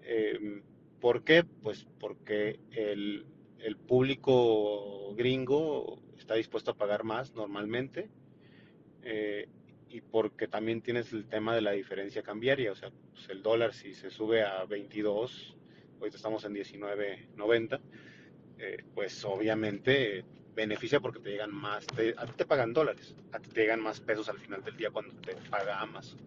Em, 0.02 0.62
¿Por 1.00 1.24
qué? 1.24 1.44
Pues 1.44 1.86
porque 1.98 2.60
el, 2.70 3.26
público 3.86 5.14
gringo 5.14 5.98
está 6.16 6.34
dispuesto 6.34 6.70
a 6.70 6.76
pagar 6.76 7.04
más 7.04 7.34
normalmente 7.34 8.08
eh, 9.02 9.48
y 9.90 10.00
porque 10.00 10.48
también 10.48 10.80
tienes 10.80 11.12
el 11.12 11.26
tema 11.26 11.54
de 11.54 11.60
la 11.60 11.72
diferencia 11.72 12.22
cambiaria. 12.22 12.72
O 12.72 12.74
sea, 12.74 12.90
pues 13.12 13.28
el 13.28 13.42
dólar 13.42 13.74
si 13.74 13.94
se 13.94 14.10
sube 14.10 14.42
a 14.42 14.64
22 14.64 15.56
ahorita 15.98 16.16
estamos 16.16 16.44
en 16.44 16.54
19.90, 16.54 17.80
eh, 18.58 18.84
pues 18.94 19.24
obviamente 19.24 20.24
beneficia 20.54 21.00
porque 21.00 21.20
te 21.20 21.30
llegan 21.30 21.52
más, 21.52 21.86
a 22.16 22.26
ti 22.26 22.32
te 22.36 22.44
pagan 22.46 22.72
dólares, 22.72 23.16
a 23.32 23.40
ti 23.40 23.50
te 23.50 23.62
llegan 23.62 23.80
más 23.80 24.00
pesos 24.00 24.28
al 24.28 24.38
final 24.38 24.62
del 24.62 24.76
día 24.76 24.90
cuando 24.90 25.14
te 25.16 25.34
paga 25.50 25.80
Amazon. 25.80 26.20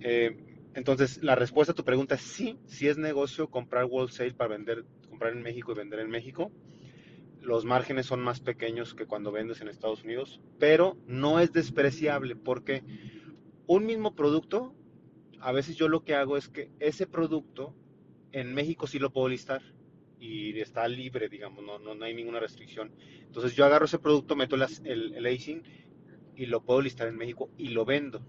Eh, 0.00 0.36
entonces, 0.74 1.22
la 1.22 1.34
respuesta 1.34 1.72
a 1.72 1.74
tu 1.74 1.84
pregunta 1.84 2.14
es 2.14 2.22
sí, 2.22 2.58
sí 2.66 2.88
es 2.88 2.96
negocio 2.96 3.50
comprar 3.50 3.84
wholesale 3.84 4.32
para 4.32 4.50
vender, 4.50 4.84
comprar 5.08 5.32
en 5.32 5.42
México 5.42 5.72
y 5.72 5.74
vender 5.74 6.00
en 6.00 6.10
México. 6.10 6.50
Los 7.40 7.64
márgenes 7.64 8.06
son 8.06 8.20
más 8.20 8.40
pequeños 8.40 8.94
que 8.94 9.06
cuando 9.06 9.32
vendes 9.32 9.60
en 9.60 9.68
Estados 9.68 10.04
Unidos, 10.04 10.40
pero 10.58 10.96
no 11.06 11.40
es 11.40 11.52
despreciable 11.52 12.36
porque 12.36 12.84
un 13.66 13.84
mismo 13.84 14.14
producto, 14.14 14.74
a 15.40 15.52
veces 15.52 15.76
yo 15.76 15.88
lo 15.88 16.04
que 16.04 16.14
hago 16.14 16.36
es 16.36 16.48
que 16.48 16.70
ese 16.78 17.06
producto 17.06 17.74
en 18.32 18.54
México 18.54 18.86
sí 18.86 18.98
lo 18.98 19.12
puedo 19.12 19.28
listar 19.28 19.62
y 20.18 20.58
está 20.60 20.86
libre, 20.86 21.28
digamos, 21.28 21.64
no, 21.64 21.78
no, 21.78 22.04
hay 22.04 22.14
ninguna 22.14 22.38
restricción. 22.38 22.92
Entonces 23.26 23.56
yo 23.56 23.64
agarro 23.64 23.86
ese 23.86 23.98
producto, 23.98 24.36
meto 24.36 24.56
el, 24.56 25.14
el 25.14 25.62
y 26.36 26.46
lo 26.46 26.62
puedo 26.62 26.80
listar 26.80 27.08
en 27.08 27.16
México 27.16 27.50
y 27.58 27.68
lo 27.68 27.84
vendo. 27.84 28.24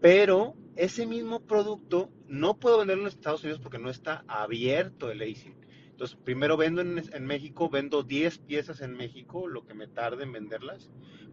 Pero 0.00 0.56
ese 0.76 1.06
mismo 1.06 1.40
producto 1.46 2.10
no 2.26 2.58
puedo 2.58 2.78
venderlo 2.78 3.04
en 3.04 3.08
Estados 3.08 3.44
Unidos 3.44 3.60
porque 3.60 3.78
no 3.78 3.90
está 3.90 4.24
abierto 4.26 5.10
el 5.10 5.22
ASIN. 5.22 5.54
Entonces, 5.90 6.18
primero 6.24 6.56
vendo 6.56 6.80
en, 6.80 7.00
en, 7.12 7.26
México, 7.26 7.70
vendo 7.70 8.02
10 8.02 8.38
piezas 8.38 8.80
en 8.80 8.96
México, 8.96 9.46
lo 9.46 9.64
que 9.64 9.74
me 9.74 9.86
tarde 9.86 10.24
en 10.24 10.32
venderlas. 10.32 10.90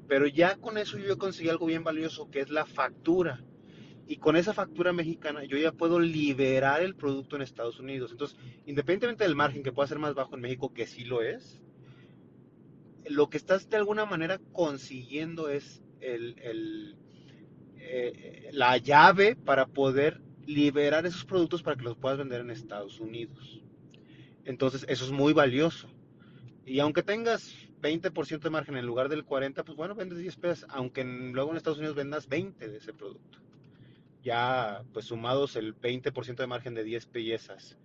Pero 0.07 0.27
ya 0.27 0.57
con 0.57 0.77
eso 0.77 0.99
yo 0.99 1.17
conseguí 1.17 1.49
algo 1.49 1.65
bien 1.65 1.83
valioso, 1.83 2.29
que 2.29 2.41
es 2.41 2.51
la 2.51 2.65
factura 2.65 3.43
y 4.07 4.17
con 4.17 4.35
esa 4.35 4.53
factura 4.53 4.93
mexicana 4.93 5.43
yo 5.43 5.57
ya 5.57 5.71
puedo 5.71 5.99
liberar 5.99 6.81
el 6.81 6.95
producto 6.95 7.35
en 7.35 7.41
Estados 7.41 7.79
Unidos. 7.79 8.11
Entonces, 8.11 8.37
independientemente 8.65 9.23
del 9.23 9.35
margen 9.35 9.63
que 9.63 9.71
pueda 9.71 9.87
ser 9.87 9.99
más 9.99 10.13
bajo 10.13 10.35
en 10.35 10.41
México, 10.41 10.73
que 10.73 10.87
sí 10.87 11.05
lo 11.05 11.21
es, 11.21 11.61
lo 13.05 13.29
que 13.29 13.37
estás 13.37 13.69
de 13.69 13.77
alguna 13.77 14.05
manera 14.05 14.39
consiguiendo 14.51 15.49
es 15.49 15.81
eh, 16.01 16.93
la 18.51 18.77
llave 18.77 19.35
para 19.35 19.67
poder 19.67 20.21
liberar 20.45 21.05
esos 21.05 21.25
productos 21.25 21.63
para 21.63 21.77
que 21.77 21.83
los 21.83 21.97
puedas 21.97 22.17
vender 22.17 22.41
en 22.41 22.51
Estados 22.51 22.99
Unidos. 22.99 23.61
Entonces, 24.45 24.85
eso 24.87 25.05
es 25.05 25.11
muy 25.11 25.33
valioso. 25.33 25.87
Y 26.65 26.79
aunque 26.79 27.03
tengas 27.03 27.53
20% 27.81 28.39
de 28.39 28.49
margen 28.49 28.77
en 28.77 28.85
lugar 28.85 29.09
del 29.09 29.25
40%, 29.25 29.63
pues 29.63 29.75
bueno, 29.75 29.95
vendes 29.95 30.19
10 30.19 30.35
piezas, 30.37 30.65
aunque 30.69 31.03
luego 31.03 31.51
en 31.51 31.57
Estados 31.57 31.79
Unidos 31.79 31.95
vendas 31.95 32.27
20 32.27 32.67
de 32.67 32.77
ese 32.77 32.93
producto. 32.93 33.39
Ya, 34.21 34.83
pues 34.93 35.05
sumados 35.05 35.55
el 35.55 35.75
20% 35.75 36.35
de 36.35 36.47
margen 36.47 36.75
de 36.75 36.83
10 36.83 37.07
piezas, 37.07 37.77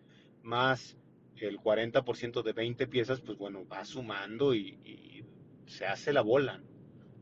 más 0.42 0.96
el 1.36 1.58
40% 1.58 2.42
de 2.42 2.52
20 2.52 2.86
piezas, 2.86 3.20
pues 3.20 3.38
bueno, 3.38 3.66
va 3.66 3.84
sumando 3.84 4.54
y, 4.54 5.24
se 5.66 5.86
hace 5.86 6.12
la 6.12 6.20
bola. 6.20 6.60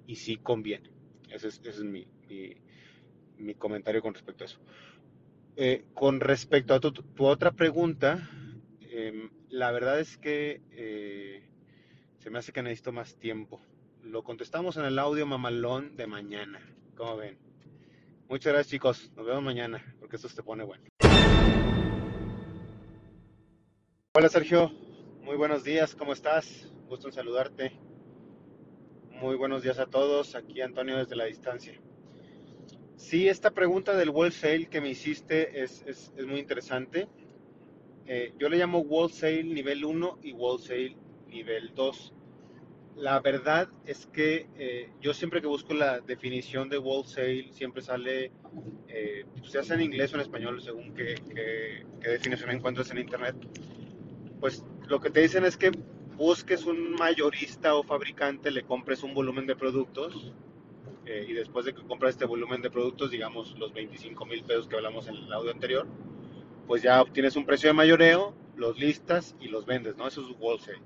Y 0.07 0.17
sí 0.17 0.37
conviene. 0.37 0.91
Ese 1.31 1.49
es, 1.49 1.83
mi, 1.83 2.07
comentario 3.57 4.03
con 4.03 4.15
respecto 4.15 4.45
a 4.45 4.47
eso. 4.47 4.59
Eh, 5.57 5.85
con 5.95 6.21
respecto 6.21 6.75
a 6.75 6.81
tu, 6.81 6.93
otra 7.19 7.53
pregunta, 7.53 8.29
em, 8.81 9.31
la 9.49 9.71
verdad 9.73 10.01
es 10.01 10.19
que 10.19 10.61
eh, 10.73 11.49
se 12.19 12.31
me 12.31 12.39
hace 12.39 12.53
que 12.53 12.63
necesito 12.63 12.93
más 12.93 13.17
tiempo. 13.17 13.61
Lo 14.03 14.23
contestamos 14.23 14.77
en 14.77 14.85
el 14.85 14.99
audio 14.99 15.27
mamalón 15.27 15.97
de 15.97 16.07
mañana. 16.07 16.61
¿Cómo 16.97 17.17
ven? 17.17 17.44
Muchas 18.29 18.53
gracias 18.53 18.71
chicos. 18.71 19.13
Nos 19.17 19.27
vemos 19.27 19.43
mañana 19.43 19.85
porque 20.01 20.17
esto 20.17 20.29
se 20.29 20.43
pone 20.43 20.65
bueno. 20.65 20.85
Hola 24.17 24.29
Sergio, 24.29 24.71
muy 25.23 25.37
buenos 25.37 25.65
días, 25.65 25.95
¿cómo 25.95 26.13
estás? 26.13 26.73
Gusto 26.89 27.09
en 27.09 27.13
saludarte. 27.13 27.73
Muy 29.11 29.37
buenos 29.37 29.63
días 29.63 29.79
a 29.79 29.87
todos, 29.87 30.35
aquí 30.37 30.61
Antonio 30.63 30.97
desde 30.97 31.17
la 31.17 31.25
distancia. 31.25 31.79
Sí, 32.97 33.29
esta 33.29 33.51
pregunta 33.51 33.95
del 33.95 34.11
wholesale 34.11 34.67
que 34.67 34.81
me 34.81 34.89
hiciste 34.89 35.63
es, 35.63 36.13
muy 36.27 36.41
interesante. 36.41 37.09
Eh, 38.07 38.33
yo 38.39 38.49
le 38.49 38.57
llamo 38.57 38.79
wholesale 38.79 39.45
nivel 39.45 39.85
1 39.85 40.21
y 40.23 40.33
wholesale 40.33 40.97
nivel 41.27 41.75
2. 41.75 42.14
La 42.97 43.21
verdad 43.21 43.69
es 43.87 44.07
que 44.07 44.47
eh, 44.57 44.91
yo 45.01 45.15
siempre 45.15 45.41
que 45.41 45.49
busco 45.49 45.75
la 45.75 46.01
definición 46.01 46.69
de 46.69 46.79
wholesale, 46.79 47.53
siempre 47.53 47.83
sale, 47.83 48.31
eh, 48.89 49.25
pues, 49.37 49.51
se 49.51 49.59
hace 49.59 49.75
en 49.75 49.83
inglés 49.83 50.13
o 50.13 50.17
en 50.17 50.23
español, 50.23 50.63
según 50.63 50.95
qué, 50.95 51.17
qué 51.35 52.09
definición 52.09 52.51
encuentres 52.51 52.91
en 52.93 52.99
internet 52.99 53.37
pues 54.45 54.63
lo 54.89 55.01
que 55.01 55.09
te 55.09 55.21
dicen 55.21 55.47
es 55.47 55.57
que 55.57 55.71
busques 56.19 56.67
un 56.67 56.93
mayorista 56.97 57.75
o 57.77 57.83
fabricante, 57.83 58.51
le 58.51 58.63
compres 58.63 59.03
un 59.03 59.15
volumen 59.15 59.47
de 59.47 59.57
productos 59.57 60.35
eh, 61.07 61.25
y 61.27 61.33
después 61.33 61.65
de 61.65 61.73
que 61.73 61.83
compras 61.83 62.11
este 62.11 62.27
volumen 62.27 62.61
de 62.61 62.69
productos, 62.69 63.11
digamos 63.11 63.59
los 63.59 63.73
25 63.73 64.27
mil 64.27 64.45
pesos 64.45 64.69
que 64.69 64.77
hablamos 64.77 65.09
en 65.09 65.17
el 65.17 65.33
audio 65.33 65.51
anterior, 65.51 65.87
pues 66.67 66.83
ya 66.83 67.01
obtienes 67.01 67.37
un 67.37 67.47
precio 67.47 67.71
de 67.71 67.73
mayoreo, 67.73 68.35
los 68.55 68.79
listas 68.79 69.35
y 69.41 69.49
los 69.49 69.65
vendes, 69.65 69.97
¿no? 69.97 70.07
Eso 70.07 70.21
es 70.21 70.37
wholesale. 70.39 70.83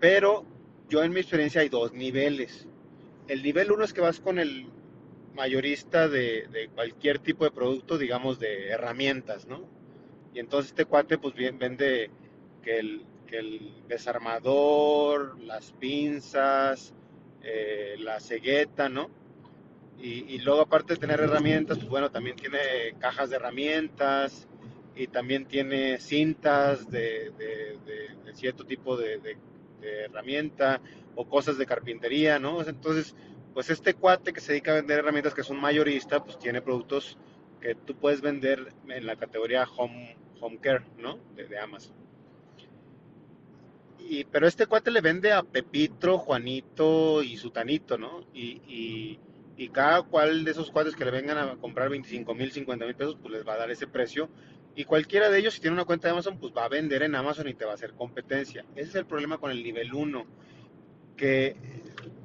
Pero 0.00 0.46
yo 0.92 1.02
en 1.02 1.12
mi 1.14 1.20
experiencia 1.20 1.62
hay 1.62 1.70
dos 1.70 1.94
niveles. 1.94 2.68
El 3.26 3.42
nivel 3.42 3.72
uno 3.72 3.82
es 3.82 3.94
que 3.94 4.02
vas 4.02 4.20
con 4.20 4.38
el 4.38 4.66
mayorista 5.34 6.06
de, 6.06 6.46
de 6.52 6.68
cualquier 6.68 7.18
tipo 7.18 7.44
de 7.44 7.50
producto, 7.50 7.96
digamos 7.96 8.38
de 8.38 8.68
herramientas, 8.68 9.46
¿no? 9.46 9.66
Y 10.34 10.38
entonces 10.38 10.72
este 10.72 10.84
cuate 10.84 11.16
pues 11.16 11.34
bien 11.34 11.58
vende 11.58 12.10
que 12.62 12.78
el, 12.78 13.06
desarmador, 13.88 15.40
las 15.40 15.72
pinzas, 15.72 16.92
eh, 17.42 17.96
la 17.98 18.20
cegueta, 18.20 18.90
¿no? 18.90 19.08
Y, 19.98 20.38
luego 20.40 20.60
aparte 20.60 20.94
de 20.94 21.00
tener 21.00 21.20
herramientas, 21.20 21.78
pues 21.78 21.88
bueno, 21.88 22.10
también 22.10 22.36
tiene 22.36 22.58
cajas 22.98 23.30
de 23.30 23.36
herramientas 23.36 24.46
y 24.94 25.06
también 25.06 25.46
tiene 25.46 25.98
cintas 26.00 26.90
de, 26.90 27.32
cierto 28.34 28.66
tipo 28.66 28.96
de, 28.96 29.38
herramienta 29.82 30.80
o 31.14 31.28
cosas 31.28 31.58
de 31.58 31.66
carpintería, 31.66 32.38
¿no? 32.38 32.62
Entonces, 32.62 33.14
pues 33.54 33.70
este 33.70 33.94
cuate 33.94 34.32
que 34.32 34.40
se 34.40 34.52
dedica 34.52 34.72
a 34.72 34.76
vender 34.76 35.00
herramientas, 35.00 35.34
que 35.34 35.42
es 35.42 35.50
un 35.50 35.60
mayorista, 35.60 36.24
pues 36.24 36.38
tiene 36.38 36.62
productos 36.62 37.18
que 37.60 37.74
tú 37.74 37.94
puedes 37.94 38.20
vender 38.20 38.72
en 38.88 39.06
la 39.06 39.16
categoría 39.16 39.64
home, 39.64 40.16
home 40.40 40.58
care, 40.60 40.84
¿no? 40.98 41.18
de 41.36 41.58
Amazon 41.58 42.02
pero 44.30 44.46
este 44.46 44.66
cuate 44.66 44.90
le 44.90 45.00
vende 45.00 45.32
a 45.32 45.42
Pepitro, 45.42 46.18
Juanito 46.18 47.22
y 47.22 47.36
Sutanito, 47.36 47.98
¿no? 47.98 48.24
Y, 48.34 49.18
cada 49.72 50.02
cual 50.02 50.44
de 50.44 50.50
esos 50.50 50.72
cuates 50.72 50.96
que 50.96 51.04
le 51.04 51.12
vengan 51.12 51.38
a 51.38 51.56
comprar 51.56 51.88
25 51.88 52.34
mil, 52.34 52.50
50 52.50 52.84
mil 52.84 52.96
pesos, 52.96 53.16
pues 53.22 53.32
les 53.32 53.46
va 53.46 53.54
a 53.54 53.58
dar 53.58 53.70
ese 53.70 53.86
precio. 53.86 54.28
Y 54.74 54.84
cualquiera 54.84 55.28
de 55.28 55.38
ellos, 55.38 55.54
si 55.54 55.60
tiene 55.60 55.74
una 55.74 55.84
cuenta 55.84 56.08
de 56.08 56.12
Amazon, 56.12 56.38
pues 56.38 56.52
va 56.56 56.64
a 56.64 56.68
vender 56.68 57.02
en 57.02 57.14
Amazon 57.14 57.48
y 57.48 57.54
te 57.54 57.64
va 57.64 57.72
a 57.72 57.74
hacer 57.74 57.92
competencia. 57.92 58.64
Ese 58.74 58.88
es 58.88 58.94
el 58.94 59.06
problema 59.06 59.38
con 59.38 59.50
el 59.50 59.62
nivel 59.62 59.92
1, 59.92 60.26
que 61.16 61.56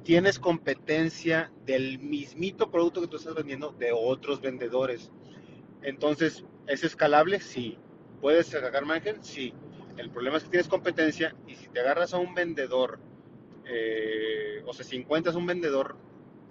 tienes 0.02 0.38
competencia 0.38 1.52
del 1.66 1.98
mismito 1.98 2.70
producto 2.70 3.02
que 3.02 3.08
tú 3.08 3.16
estás 3.16 3.34
vendiendo 3.34 3.70
de 3.72 3.92
otros 3.92 4.40
vendedores. 4.40 5.10
Entonces, 5.82 6.44
¿es 6.66 6.84
escalable? 6.84 7.40
Sí. 7.40 7.78
¿Puedes 8.20 8.46
sacar 8.46 8.84
margen? 8.84 9.22
Sí 9.22 9.52
el 9.98 10.10
problema 10.10 10.36
es 10.36 10.44
que 10.44 10.50
tienes 10.50 10.68
competencia 10.68 11.34
y 11.46 11.56
si 11.56 11.68
te 11.68 11.80
agarras 11.80 12.14
a 12.14 12.18
un 12.18 12.34
vendedor, 12.34 13.00
eh, 13.66 14.62
o 14.64 14.72
sea, 14.72 14.84
si 14.84 14.96
encuentras 14.96 15.34
un 15.34 15.46
vendedor 15.46 15.96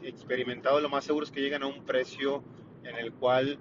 experimentado, 0.03 0.79
lo 0.81 0.89
más 0.89 1.05
seguro 1.05 1.25
es 1.25 1.31
que 1.31 1.41
lleguen 1.41 1.63
a 1.63 1.67
un 1.67 1.85
precio 1.85 2.43
en 2.83 2.97
el 2.97 3.13
cual 3.13 3.57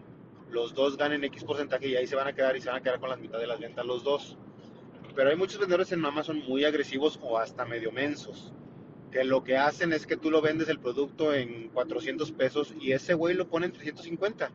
los 0.50 0.74
dos 0.74 0.96
ganen 0.96 1.24
X 1.24 1.44
porcentaje 1.44 1.88
y 1.88 1.96
ahí 1.96 2.06
se 2.06 2.16
van 2.16 2.28
a 2.28 2.34
quedar 2.34 2.56
y 2.56 2.60
se 2.60 2.68
van 2.68 2.78
a 2.78 2.82
quedar 2.82 3.00
con 3.00 3.10
la 3.10 3.16
mitad 3.16 3.38
de 3.38 3.46
las 3.46 3.60
ventas 3.60 3.84
los 3.84 4.04
dos. 4.04 4.38
Pero 5.14 5.30
hay 5.30 5.36
muchos 5.36 5.58
vendedores 5.58 5.92
en 5.92 6.04
Amazon 6.04 6.42
muy 6.46 6.64
agresivos 6.64 7.18
o 7.22 7.38
hasta 7.38 7.64
medio 7.64 7.90
mensos, 7.90 8.52
que 9.10 9.24
lo 9.24 9.42
que 9.42 9.56
hacen 9.56 9.92
es 9.92 10.06
que 10.06 10.16
tú 10.16 10.30
lo 10.30 10.42
vendes 10.42 10.68
el 10.68 10.78
producto 10.78 11.34
en 11.34 11.68
400 11.70 12.32
pesos 12.32 12.74
y 12.80 12.92
ese 12.92 13.14
güey 13.14 13.34
lo 13.34 13.48
pone 13.48 13.66
en 13.66 13.72
350 13.72 14.50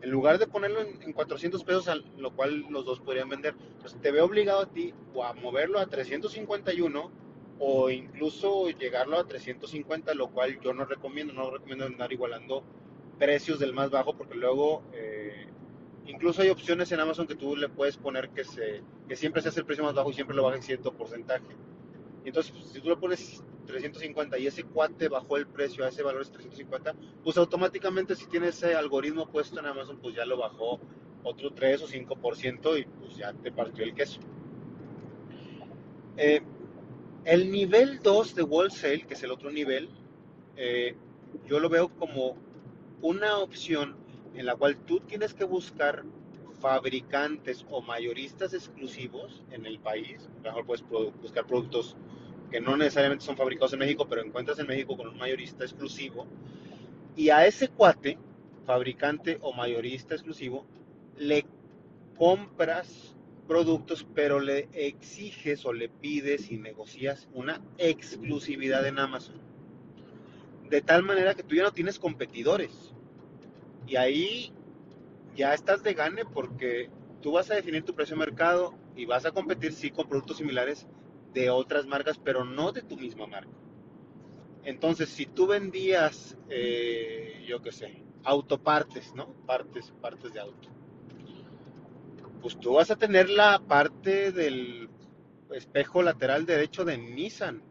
en 0.00 0.10
lugar 0.10 0.38
de 0.38 0.46
ponerlo 0.46 0.80
en, 0.80 1.12
400 1.12 1.64
pesos, 1.64 1.88
a 1.88 1.96
lo 1.96 2.34
cual 2.34 2.66
los 2.70 2.84
dos 2.84 3.00
podrían 3.00 3.28
vender, 3.28 3.54
pues 3.80 3.96
te 4.00 4.10
veo 4.10 4.24
obligado 4.24 4.60
a 4.60 4.66
ti 4.66 4.94
o 5.14 5.24
a 5.24 5.32
moverlo 5.32 5.80
a 5.80 5.86
351 5.86 7.10
o 7.58 7.90
incluso 7.90 8.70
llegarlo 8.70 9.18
a 9.18 9.26
350, 9.26 10.14
lo 10.14 10.28
cual 10.28 10.60
yo 10.60 10.72
no 10.72 10.84
recomiendo, 10.84 11.32
no 11.32 11.50
recomiendo 11.50 11.86
andar 11.86 12.12
igualando 12.12 12.62
precios 13.18 13.58
del 13.58 13.72
más 13.72 13.90
bajo 13.90 14.16
porque 14.16 14.34
luego 14.34 14.82
eh, 14.92 15.46
incluso 16.06 16.42
hay 16.42 16.48
opciones 16.48 16.90
en 16.92 17.00
Amazon 17.00 17.26
que 17.26 17.34
tú 17.34 17.56
le 17.56 17.68
puedes 17.68 17.96
poner 17.96 18.30
que, 18.30 18.44
se, 18.44 18.82
que 19.08 19.16
siempre 19.16 19.42
se 19.42 19.48
hace 19.48 19.60
el 19.60 19.66
precio 19.66 19.84
más 19.84 19.94
bajo 19.94 20.10
y 20.10 20.14
siempre 20.14 20.36
lo 20.36 20.44
baja 20.44 20.56
en 20.56 20.62
cierto 20.62 20.92
porcentaje. 20.92 21.44
Y 22.24 22.28
entonces, 22.28 22.52
pues, 22.52 22.66
si 22.66 22.80
tú 22.80 22.88
lo 22.88 22.98
pones 22.98 23.42
350 23.66 24.38
y 24.38 24.46
ese 24.46 24.64
cuate 24.64 25.08
bajó 25.08 25.36
el 25.36 25.46
precio 25.46 25.84
a 25.84 25.88
ese 25.88 26.02
valor 26.02 26.22
es 26.22 26.30
350, 26.30 26.94
pues 27.22 27.36
automáticamente 27.36 28.16
si 28.16 28.26
tiene 28.26 28.48
ese 28.48 28.74
algoritmo 28.74 29.28
puesto 29.28 29.60
en 29.60 29.66
Amazon, 29.66 29.98
pues 30.00 30.14
ya 30.14 30.24
lo 30.24 30.38
bajó 30.38 30.80
otro 31.22 31.52
3 31.52 31.82
o 31.82 31.86
5% 31.86 32.80
y 32.80 32.84
pues 32.84 33.16
ya 33.16 33.32
te 33.34 33.52
partió 33.52 33.84
el 33.84 33.94
queso. 33.94 34.20
Eh, 36.16 36.40
el 37.24 37.50
nivel 37.50 38.00
2 38.00 38.34
de 38.34 38.42
wholesale, 38.42 39.06
que 39.06 39.14
es 39.14 39.22
el 39.22 39.30
otro 39.30 39.50
nivel, 39.50 39.90
eh, 40.56 40.96
yo 41.46 41.60
lo 41.60 41.68
veo 41.68 41.90
como 41.90 42.36
una 43.02 43.38
opción 43.38 43.96
en 44.34 44.46
la 44.46 44.56
cual 44.56 44.76
tú 44.76 45.00
tienes 45.00 45.34
que 45.34 45.44
buscar 45.44 46.04
fabricantes 46.60 47.64
o 47.70 47.80
mayoristas 47.80 48.52
exclusivos 48.52 49.42
en 49.50 49.66
el 49.66 49.78
país. 49.78 50.28
Mejor 50.42 50.66
puedes 50.66 50.84
buscar 51.22 51.46
productos 51.46 51.96
que 52.50 52.60
no 52.60 52.76
necesariamente 52.76 53.24
son 53.24 53.36
fabricados 53.36 53.72
en 53.74 53.80
México, 53.80 54.06
pero 54.08 54.22
encuentras 54.22 54.58
en 54.58 54.66
México 54.66 54.96
con 54.96 55.08
un 55.08 55.18
mayorista 55.18 55.64
exclusivo. 55.64 56.26
Y 57.14 57.30
a 57.30 57.46
ese 57.46 57.68
cuate, 57.68 58.18
fabricante 58.64 59.38
o 59.40 59.52
mayorista 59.52 60.14
exclusivo, 60.14 60.66
le 61.16 61.46
compras 62.16 63.14
productos, 63.46 64.06
pero 64.14 64.40
le 64.40 64.68
exiges 64.72 65.64
o 65.64 65.72
le 65.72 65.88
pides 65.88 66.50
y 66.50 66.58
negocias 66.58 67.28
una 67.32 67.62
exclusividad 67.78 68.86
en 68.86 68.98
Amazon. 68.98 69.47
De 70.70 70.80
tal 70.82 71.02
manera 71.02 71.34
que 71.34 71.42
tú 71.42 71.54
ya 71.54 71.62
no 71.62 71.72
tienes 71.72 71.98
competidores. 71.98 72.94
Y 73.86 73.96
ahí 73.96 74.52
ya 75.34 75.54
estás 75.54 75.82
de 75.82 75.94
gane 75.94 76.24
porque 76.24 76.90
tú 77.22 77.32
vas 77.32 77.50
a 77.50 77.54
definir 77.54 77.84
tu 77.84 77.94
precio 77.94 78.16
de 78.16 78.20
mercado 78.20 78.74
y 78.96 79.06
vas 79.06 79.24
a 79.24 79.32
competir 79.32 79.72
sí 79.72 79.90
con 79.90 80.08
productos 80.08 80.38
similares 80.38 80.86
de 81.32 81.50
otras 81.50 81.86
marcas, 81.86 82.18
pero 82.18 82.44
no 82.44 82.72
de 82.72 82.82
tu 82.82 82.96
misma 82.96 83.26
marca. 83.26 83.52
Entonces, 84.64 85.08
si 85.08 85.26
tú 85.26 85.46
vendías, 85.46 86.36
eh, 86.50 87.44
yo 87.46 87.62
qué 87.62 87.72
sé, 87.72 88.02
autopartes, 88.24 89.14
¿no? 89.14 89.32
Partes, 89.46 89.92
partes 90.00 90.32
de 90.32 90.40
auto. 90.40 90.68
Pues 92.42 92.58
tú 92.58 92.74
vas 92.74 92.90
a 92.90 92.96
tener 92.96 93.30
la 93.30 93.60
parte 93.60 94.32
del 94.32 94.90
espejo 95.52 96.02
lateral 96.02 96.44
derecho 96.44 96.84
de 96.84 96.98
Nissan. 96.98 97.62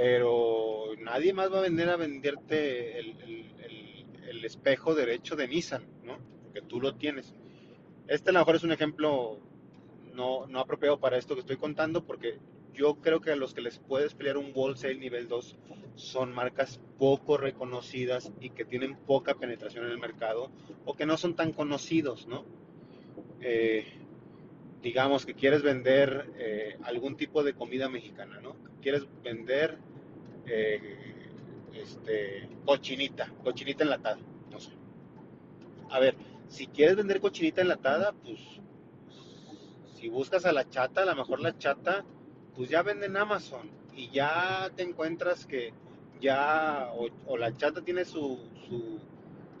Pero 0.00 0.94
nadie 0.98 1.34
más 1.34 1.52
va 1.52 1.58
a 1.58 1.62
vender 1.62 1.90
a 1.90 1.96
venderte 1.96 2.98
el, 2.98 3.50
el 4.30 4.44
espejo 4.46 4.94
derecho 4.94 5.36
de 5.36 5.46
Nissan, 5.46 5.84
¿no? 6.04 6.16
Porque 6.44 6.62
tú 6.62 6.80
lo 6.80 6.94
tienes. 6.94 7.34
Este 8.08 8.30
a 8.30 8.32
lo 8.32 8.38
mejor 8.38 8.56
es 8.56 8.64
un 8.64 8.72
ejemplo 8.72 9.38
no, 10.14 10.46
no 10.46 10.60
apropiado 10.60 10.98
para 10.98 11.18
esto 11.18 11.34
que 11.34 11.40
estoy 11.40 11.58
contando 11.58 12.06
porque 12.06 12.38
yo 12.72 12.94
creo 12.96 13.20
que 13.20 13.32
a 13.32 13.36
los 13.36 13.52
que 13.52 13.60
les 13.60 13.78
puedes 13.78 14.14
pelear 14.14 14.38
un 14.38 14.52
wholesale 14.54 14.98
nivel 14.98 15.28
2 15.28 15.58
son 15.96 16.32
marcas 16.32 16.80
poco 16.98 17.36
reconocidas 17.36 18.32
y 18.40 18.50
que 18.50 18.64
tienen 18.64 18.96
poca 18.96 19.34
penetración 19.34 19.84
en 19.84 19.90
el 19.90 19.98
mercado 19.98 20.50
o 20.86 20.94
que 20.94 21.04
no 21.04 21.18
son 21.18 21.36
tan 21.36 21.52
conocidos, 21.52 22.26
¿no? 22.26 22.46
Eh, 23.42 23.84
digamos 24.82 25.26
que 25.26 25.34
quieres 25.34 25.62
vender 25.62 26.30
eh, 26.38 26.76
algún 26.84 27.16
tipo 27.16 27.42
de 27.42 27.54
comida 27.54 27.88
mexicana, 27.88 28.40
¿no? 28.40 28.56
Quieres 28.80 29.06
vender 29.22 29.78
eh, 30.46 31.14
este, 31.74 32.48
cochinita, 32.64 33.30
cochinita 33.44 33.84
enlatada, 33.84 34.18
no 34.50 34.58
sé. 34.58 34.72
A 35.90 35.98
ver, 36.00 36.16
si 36.48 36.66
quieres 36.66 36.96
vender 36.96 37.20
cochinita 37.20 37.60
enlatada, 37.60 38.12
pues 38.12 38.40
si 39.94 40.08
buscas 40.08 40.46
a 40.46 40.52
la 40.52 40.68
chata, 40.68 41.02
a 41.02 41.06
lo 41.06 41.14
mejor 41.14 41.40
la 41.40 41.56
chata, 41.58 42.04
pues 42.56 42.70
ya 42.70 42.82
vende 42.82 43.06
en 43.06 43.16
Amazon 43.16 43.70
y 43.94 44.10
ya 44.10 44.70
te 44.74 44.82
encuentras 44.82 45.46
que 45.46 45.72
ya, 46.20 46.90
o, 47.26 47.36
la 47.36 47.56
chata 47.56 47.82
tiene 47.82 48.04
su, 48.04 48.38
su, 48.66 48.98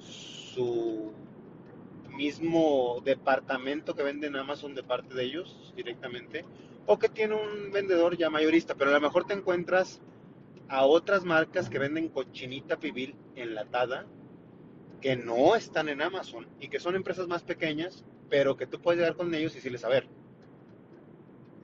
su 0.00 1.09
mismo 2.10 3.00
departamento 3.04 3.94
que 3.94 4.02
vende 4.02 4.26
en 4.26 4.36
Amazon 4.36 4.74
de 4.74 4.82
parte 4.82 5.14
de 5.14 5.24
ellos 5.24 5.72
directamente, 5.76 6.44
o 6.86 6.98
que 6.98 7.08
tiene 7.08 7.34
un 7.34 7.72
vendedor 7.72 8.16
ya 8.16 8.30
mayorista, 8.30 8.74
pero 8.74 8.90
a 8.90 8.94
lo 8.94 9.00
mejor 9.00 9.26
te 9.26 9.34
encuentras 9.34 10.00
a 10.68 10.86
otras 10.86 11.24
marcas 11.24 11.68
que 11.68 11.78
venden 11.78 12.08
cochinita 12.08 12.78
pibil 12.78 13.14
enlatada 13.34 14.06
que 15.00 15.16
no 15.16 15.56
están 15.56 15.88
en 15.88 16.02
Amazon 16.02 16.46
y 16.60 16.68
que 16.68 16.78
son 16.78 16.94
empresas 16.94 17.26
más 17.26 17.42
pequeñas, 17.42 18.04
pero 18.28 18.56
que 18.56 18.66
tú 18.66 18.80
puedes 18.80 19.00
llegar 19.00 19.16
con 19.16 19.34
ellos 19.34 19.52
y 19.52 19.56
decirles, 19.56 19.84
a 19.84 19.88
ver, 19.88 20.06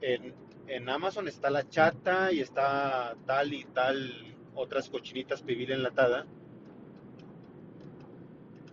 en, 0.01 0.33
en 0.67 0.89
Amazon 0.89 1.27
está 1.27 1.49
la 1.49 1.67
chata 1.69 2.31
y 2.31 2.41
está 2.41 3.15
tal 3.25 3.53
y 3.53 3.63
tal 3.65 4.35
otras 4.55 4.89
cochinitas 4.89 5.43
pibil 5.43 5.71
enlatada. 5.71 6.25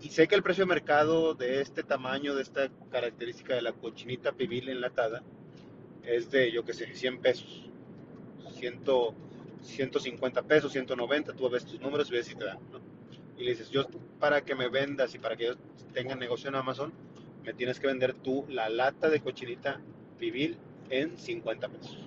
Y 0.05 0.11
sé 0.11 0.29
que 0.29 0.35
el 0.35 0.43
precio 0.43 0.65
de 0.65 0.69
mercado 0.69 1.33
de 1.33 1.63
este 1.63 1.83
tamaño, 1.83 2.35
de 2.35 2.43
esta 2.43 2.69
característica 2.91 3.55
de 3.55 3.63
la 3.63 3.73
cochinita 3.73 4.33
pibil 4.33 4.69
enlatada, 4.69 5.23
es 6.03 6.31
de, 6.31 6.53
yo 6.53 6.63
qué 6.63 6.75
sé, 6.75 6.95
100 6.95 7.23
pesos. 7.23 7.71
100, 8.53 8.83
150 9.63 10.43
pesos, 10.43 10.73
190, 10.73 11.33
tú 11.33 11.49
ves 11.49 11.65
tus 11.65 11.81
números 11.81 12.11
y 12.11 12.13
ves 12.13 12.27
si 12.27 12.35
te 12.35 12.45
dan, 12.45 12.59
Y 13.39 13.45
le 13.45 13.53
dices, 13.53 13.71
yo 13.71 13.87
para 14.21 14.45
que 14.45 14.55
me 14.55 14.69
vendas 14.69 15.15
y 15.15 15.19
para 15.19 15.37
que 15.37 15.47
yo 15.47 15.55
tenga 15.95 16.15
negocio 16.15 16.51
en 16.51 16.57
Amazon, 16.57 16.93
me 17.43 17.55
tienes 17.55 17.81
que 17.81 17.87
vender 17.87 18.13
tú 18.13 18.45
la 18.51 18.69
lata 18.69 19.09
de 19.09 19.21
cochinita 19.21 19.81
pibil 20.19 20.59
en 20.91 21.17
50 21.17 21.67
pesos. 21.71 21.99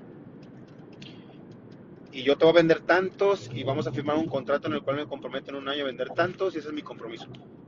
Y 2.11 2.21
yo 2.21 2.37
te 2.37 2.45
voy 2.45 2.53
a 2.53 2.57
vender 2.57 2.81
tantos 2.81 3.49
y 3.51 3.63
vamos 3.63 3.87
a 3.87 3.91
firmar 3.91 4.17
un 4.17 4.27
contrato 4.27 4.67
en 4.67 4.73
el 4.73 4.83
cual 4.83 4.97
me 4.97 5.07
comprometo 5.07 5.49
en 5.49 5.55
un 5.55 5.67
año 5.67 5.81
a 5.81 5.87
vender 5.87 6.11
tantos 6.11 6.53
y 6.53 6.59
ese 6.59 6.67
es 6.67 6.73
mi 6.75 6.83
compromiso. 6.83 7.27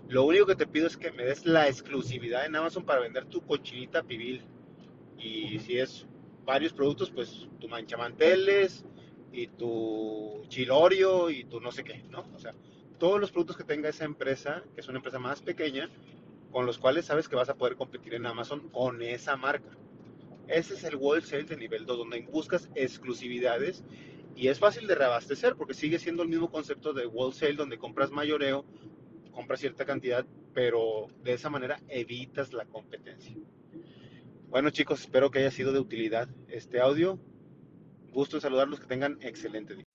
Lo 0.09 0.23
único 0.23 0.47
que 0.47 0.55
te 0.55 0.65
pido 0.65 0.87
es 0.87 0.97
que 0.97 1.11
me 1.11 1.23
des 1.23 1.45
la 1.45 1.67
exclusividad 1.67 2.43
en 2.47 2.55
Amazon 2.55 2.83
para 2.83 2.99
vender 2.99 3.25
tu 3.25 3.41
cochinita 3.41 4.01
pibil. 4.01 4.41
Y 5.19 5.59
si 5.59 5.77
es 5.77 6.07
varios 6.45 6.73
productos, 6.73 7.11
pues 7.11 7.47
tu 7.59 7.69
manchamanteles 7.69 8.85
y 9.31 9.45
tu 9.45 10.41
chilorio 10.47 11.29
y 11.29 11.43
tu 11.43 11.61
no 11.61 11.71
sé 11.71 11.83
qué, 11.83 12.03
¿no? 12.09 12.25
O 12.33 12.39
sea, 12.39 12.55
todos 12.97 13.19
los 13.21 13.31
productos 13.31 13.55
que 13.55 13.63
tenga 13.63 13.87
esa 13.87 14.03
empresa, 14.03 14.63
que 14.73 14.81
es 14.81 14.87
una 14.87 14.97
empresa 14.97 15.19
más 15.19 15.43
pequeña, 15.43 15.91
con 16.51 16.65
los 16.65 16.79
cuales 16.79 17.05
sabes 17.05 17.29
que 17.29 17.35
vas 17.35 17.49
a 17.49 17.55
poder 17.55 17.75
competir 17.75 18.15
en 18.15 18.25
Amazon 18.25 18.67
con 18.69 19.03
esa 19.03 19.37
marca. 19.37 19.77
Ese 20.47 20.73
es 20.73 20.83
el 20.85 20.95
wholesale 20.95 21.43
de 21.43 21.55
nivel 21.55 21.85
2, 21.85 21.97
donde 21.99 22.21
buscas 22.21 22.67
exclusividades 22.73 23.83
y 24.35 24.47
es 24.47 24.57
fácil 24.57 24.87
de 24.87 24.95
reabastecer 24.95 25.55
porque 25.55 25.75
sigue 25.75 25.99
siendo 25.99 26.23
el 26.23 26.29
mismo 26.29 26.49
concepto 26.49 26.93
de 26.93 27.05
wholesale, 27.05 27.53
donde 27.53 27.77
compras 27.77 28.09
mayoreo, 28.09 28.65
compras 29.31 29.59
cierta 29.59 29.85
cantidad, 29.85 30.25
pero 30.53 31.07
de 31.23 31.33
esa 31.33 31.49
manera 31.49 31.79
evitas 31.87 32.53
la 32.53 32.65
competencia. 32.65 33.35
Bueno 34.49 34.69
chicos, 34.71 35.01
espero 35.01 35.29
que 35.29 35.39
haya 35.39 35.51
sido 35.51 35.71
de 35.71 35.79
utilidad 35.79 36.27
este 36.47 36.79
audio. 36.79 37.19
Gusto 38.11 38.37
en 38.37 38.41
saludarlos, 38.41 38.79
que 38.79 38.87
tengan 38.87 39.17
excelente 39.21 39.75
día. 39.75 39.85